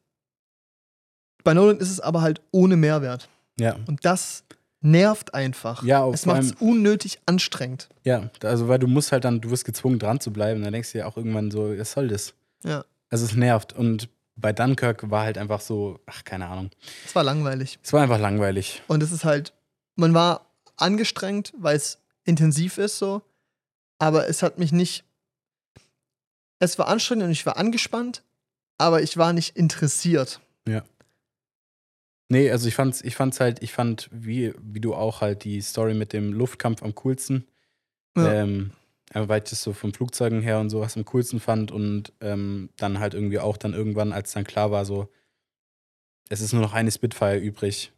[1.45, 3.29] bei Nolan ist es aber halt ohne Mehrwert.
[3.61, 3.77] ja.
[3.87, 4.43] Und das
[4.81, 5.83] nervt einfach.
[5.85, 7.89] Ja, es macht es unnötig anstrengend.
[8.03, 10.93] Ja, also weil du musst halt dann, du wirst gezwungen dran zu bleiben, dann denkst
[10.93, 12.35] du dir auch irgendwann so, was soll das?
[12.65, 12.85] Ja.
[13.15, 16.71] Also es nervt und bei Dunkirk war halt einfach so, ach, keine Ahnung.
[17.07, 17.79] Es war langweilig.
[17.81, 18.83] Es war einfach langweilig.
[18.89, 19.53] Und es ist halt,
[19.95, 23.23] man war angestrengt, weil es intensiv ist so,
[24.01, 25.05] aber es hat mich nicht.
[26.59, 28.25] Es war anstrengend und ich war angespannt,
[28.79, 30.41] aber ich war nicht interessiert.
[32.29, 35.61] Nee, also ich fand's, ich fand's halt, ich fand, wie, wie du auch halt die
[35.61, 37.47] Story mit dem Luftkampf am coolsten.
[38.17, 38.43] Ja.
[38.43, 38.73] Ähm,
[39.13, 42.99] weil ich das so vom Flugzeugen her und sowas am coolsten fand und ähm, dann
[42.99, 45.09] halt irgendwie auch dann irgendwann, als dann klar war, so,
[46.29, 47.93] es ist nur noch eine Spitfire übrig,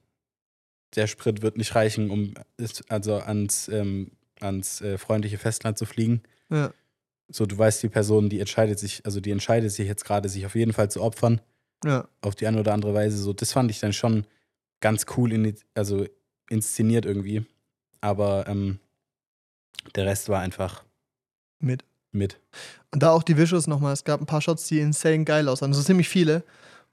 [0.94, 2.34] der Sprit wird nicht reichen, um
[2.88, 6.22] also ans, ähm, ans äh, freundliche Festland zu fliegen.
[6.50, 6.72] Ja.
[7.28, 10.46] So, du weißt, die Person, die entscheidet sich, also die entscheidet sich jetzt gerade, sich
[10.46, 11.40] auf jeden Fall zu opfern,
[11.84, 12.09] Ja.
[12.20, 13.18] auf die eine oder andere Weise.
[13.18, 14.26] So, das fand ich dann schon
[14.80, 16.07] ganz cool, in, also
[16.50, 17.44] inszeniert irgendwie.
[18.00, 18.78] Aber ähm,
[19.96, 20.84] der Rest war einfach
[21.59, 21.84] Mit.
[22.12, 22.38] mit.
[22.92, 23.92] Und da auch die Visuals nochmal.
[23.92, 25.72] Es gab ein paar Shots, die insane geil aussahen.
[25.72, 26.42] Also ziemlich viele.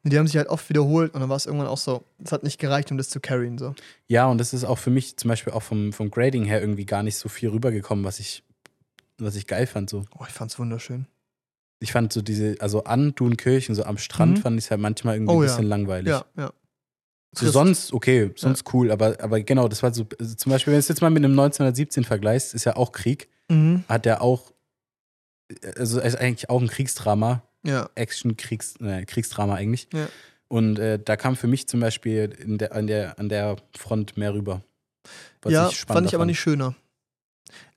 [0.04, 1.14] Und die haben sich halt oft wiederholt.
[1.14, 3.58] Und dann war es irgendwann auch so, es hat nicht gereicht, um das zu carryen.
[3.58, 3.74] So.
[4.08, 6.86] Ja, und das ist auch für mich zum Beispiel auch vom, vom Grading her irgendwie
[6.86, 8.44] gar nicht so viel rübergekommen, was ich,
[9.18, 9.90] was ich geil fand.
[9.90, 10.04] So.
[10.18, 11.08] Oh, ich fand's wunderschön.
[11.80, 14.42] Ich fand so diese, also an Dunkirchen, so am Strand, Mhm.
[14.42, 15.52] fand ich es halt manchmal irgendwie Oh ein ja.
[15.52, 16.10] bisschen langweilig.
[16.10, 16.52] Ja, ja.
[17.36, 20.76] So sonst, okay, sonst cool, aber, aber genau, das war so, also zum Beispiel, wenn
[20.78, 23.84] du es jetzt mal mit einem 1917 vergleichst, ist ja auch Krieg, Mhm.
[23.90, 24.53] hat der auch,
[25.78, 27.90] also ist eigentlich auch ein Kriegsdrama, Ja.
[27.96, 29.88] Action, Kriegs, äh, Kriegsdrama eigentlich.
[29.94, 30.08] Ja.
[30.48, 34.18] Und äh, da kam für mich zum Beispiel in der, an, der, an der Front
[34.18, 34.62] mehr rüber.
[35.48, 36.76] Ja, ich fand ich aber nicht schöner.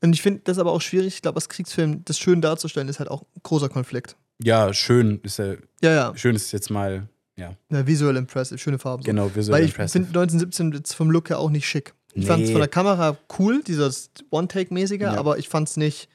[0.00, 1.14] Und ich finde das aber auch schwierig.
[1.14, 4.16] Ich glaube, als Kriegsfilm das schön darzustellen, ist halt auch ein großer Konflikt.
[4.42, 6.16] Ja, schön ist ja, Ja, ja.
[6.16, 9.02] schön ist jetzt mal, ja, ja visuell impressive, schöne Farben.
[9.02, 9.06] So.
[9.06, 10.04] genau, visual Weil ich impressive.
[10.04, 11.94] finde 1917 jetzt vom Look her auch nicht schick.
[12.12, 12.52] Ich fand es Nee.
[12.52, 15.14] von der Kamera cool, dieses One-Take-mäßige, Ja.
[15.16, 16.08] aber ich fand es nicht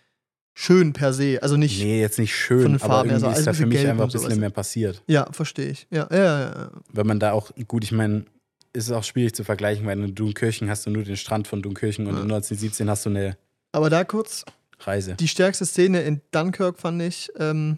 [0.54, 1.40] schön per se.
[1.42, 1.82] Also nicht.
[1.82, 3.88] Nee, jetzt nicht Von schön, den aber Farben so irgendwie ist alles da für mich
[3.88, 5.02] einfach ein bisschen mehr passiert.
[5.08, 5.88] Ja, verstehe ich.
[5.90, 6.72] Ja, ja, ja, ja.
[6.92, 8.26] Weil man da auch, gut, ich meine,
[8.74, 11.62] ist es auch schwierig zu vergleichen, weil in Dunkirchen hast du nur den Strand von
[11.62, 12.22] Dunkirchen und Ja.
[12.22, 13.38] in 1917 hast du eine
[13.72, 14.46] Aber da kurz,
[14.80, 15.16] Reise.
[15.16, 17.78] die stärkste Szene in Dunkirk fand ich, ähm,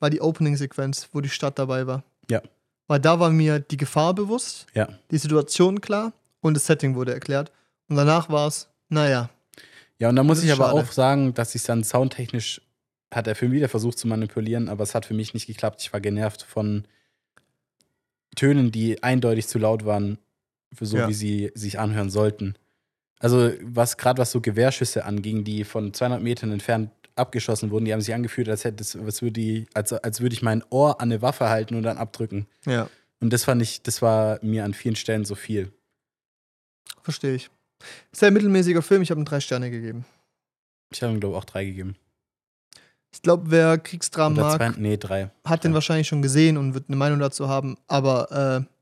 [0.00, 2.02] war die Opening-Sequenz, wo die Stadt dabei war.
[2.30, 2.42] Ja.
[2.88, 4.88] Weil da war mir die Gefahr bewusst, Ja.
[5.10, 7.50] die Situation klar und das Setting wurde erklärt.
[7.88, 9.30] Und danach war es, naja,
[9.98, 10.80] Ja, und da muss ich aber schade.
[10.80, 12.60] auch sagen, dass sich dann soundtechnisch
[13.12, 15.80] hat der Film wieder versucht zu manipulieren, aber es hat für mich nicht geklappt.
[15.82, 16.84] Ich war genervt von
[18.34, 20.18] Tönen, die eindeutig zu laut waren,
[20.72, 21.08] für so Ja.
[21.08, 22.56] wie sie sich anhören sollten.
[23.20, 27.92] Also, was gerade was so Gewehrschüsse anging, die von 200 Metern entfernt abgeschossen wurden, die
[27.92, 31.00] haben sich angefühlt, als, hätte, es- als, würde die, als, als würde ich mein Ohr
[31.00, 32.48] an eine Waffe halten und dann abdrücken.
[32.66, 32.90] ja,
[33.20, 35.72] Und das fand ich, das war mir an vielen Stellen so viel.
[37.02, 37.50] verstehe ich.
[38.12, 40.04] Sehr mittelmäßiger Film, ich habe ihm drei Sterne gegeben.
[40.90, 41.96] Ich habe ihm, glaube ich, auch drei gegeben.
[43.12, 45.30] Ich glaube, wer Kriegsdramen mag, zwei, nee, drei.
[45.44, 45.74] hat den Ja.
[45.74, 48.74] wahrscheinlich schon gesehen und wird eine Meinung dazu haben, aber äh,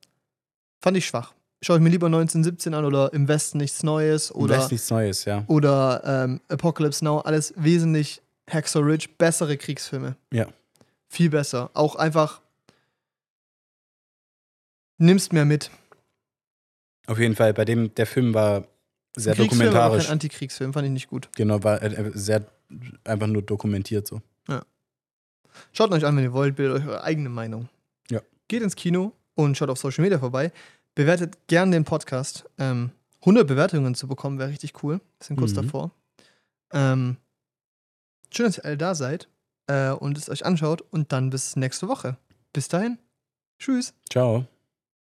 [0.81, 1.35] fand ich schwach.
[1.65, 4.91] Schaue ich mir lieber 1917 an oder Im Westen nichts Neues Oder oder, ist nichts
[4.91, 5.45] Neues, ja.
[5.47, 10.17] oder ähm, Apocalypse Now, alles wesentlich Hacksaw Ridge, bessere Kriegsfilme.
[10.33, 10.47] Ja.
[11.09, 11.71] Viel besser.
[11.75, 12.41] Auch einfach
[14.99, 15.71] nimmst mehr mit.
[17.07, 18.65] Auf jeden Fall, bei dem, der Film war
[19.17, 20.05] sehr Kriegsfilm, aber dokumentarisch.
[20.05, 21.29] kein Antikriegsfilm, fand ich nicht gut.
[21.37, 22.47] Genau, war äh, sehr
[23.05, 24.21] einfach nur dokumentiert so.
[25.75, 27.69] Schaut euch an, wenn ihr wollt, bildet euch eure eigene Meinung.
[28.11, 28.21] Ja.
[28.49, 30.51] Geht ins Kino und schaut auf Social Media vorbei.
[30.95, 32.47] Bewertet gern den Podcast.
[32.59, 32.91] Ähm,
[33.21, 34.95] 100 Bewertungen zu bekommen wäre richtig cool.
[35.19, 35.57] Wir sind kurz Mhm.
[35.57, 35.91] davor.
[36.73, 37.19] Ähm,
[38.35, 39.29] schön, dass ihr alle da seid
[39.67, 42.17] äh, und es euch anschaut und dann bis nächste Woche.
[42.55, 42.97] Bis dahin.
[43.59, 43.93] Tschüss.
[44.11, 44.47] Ciao.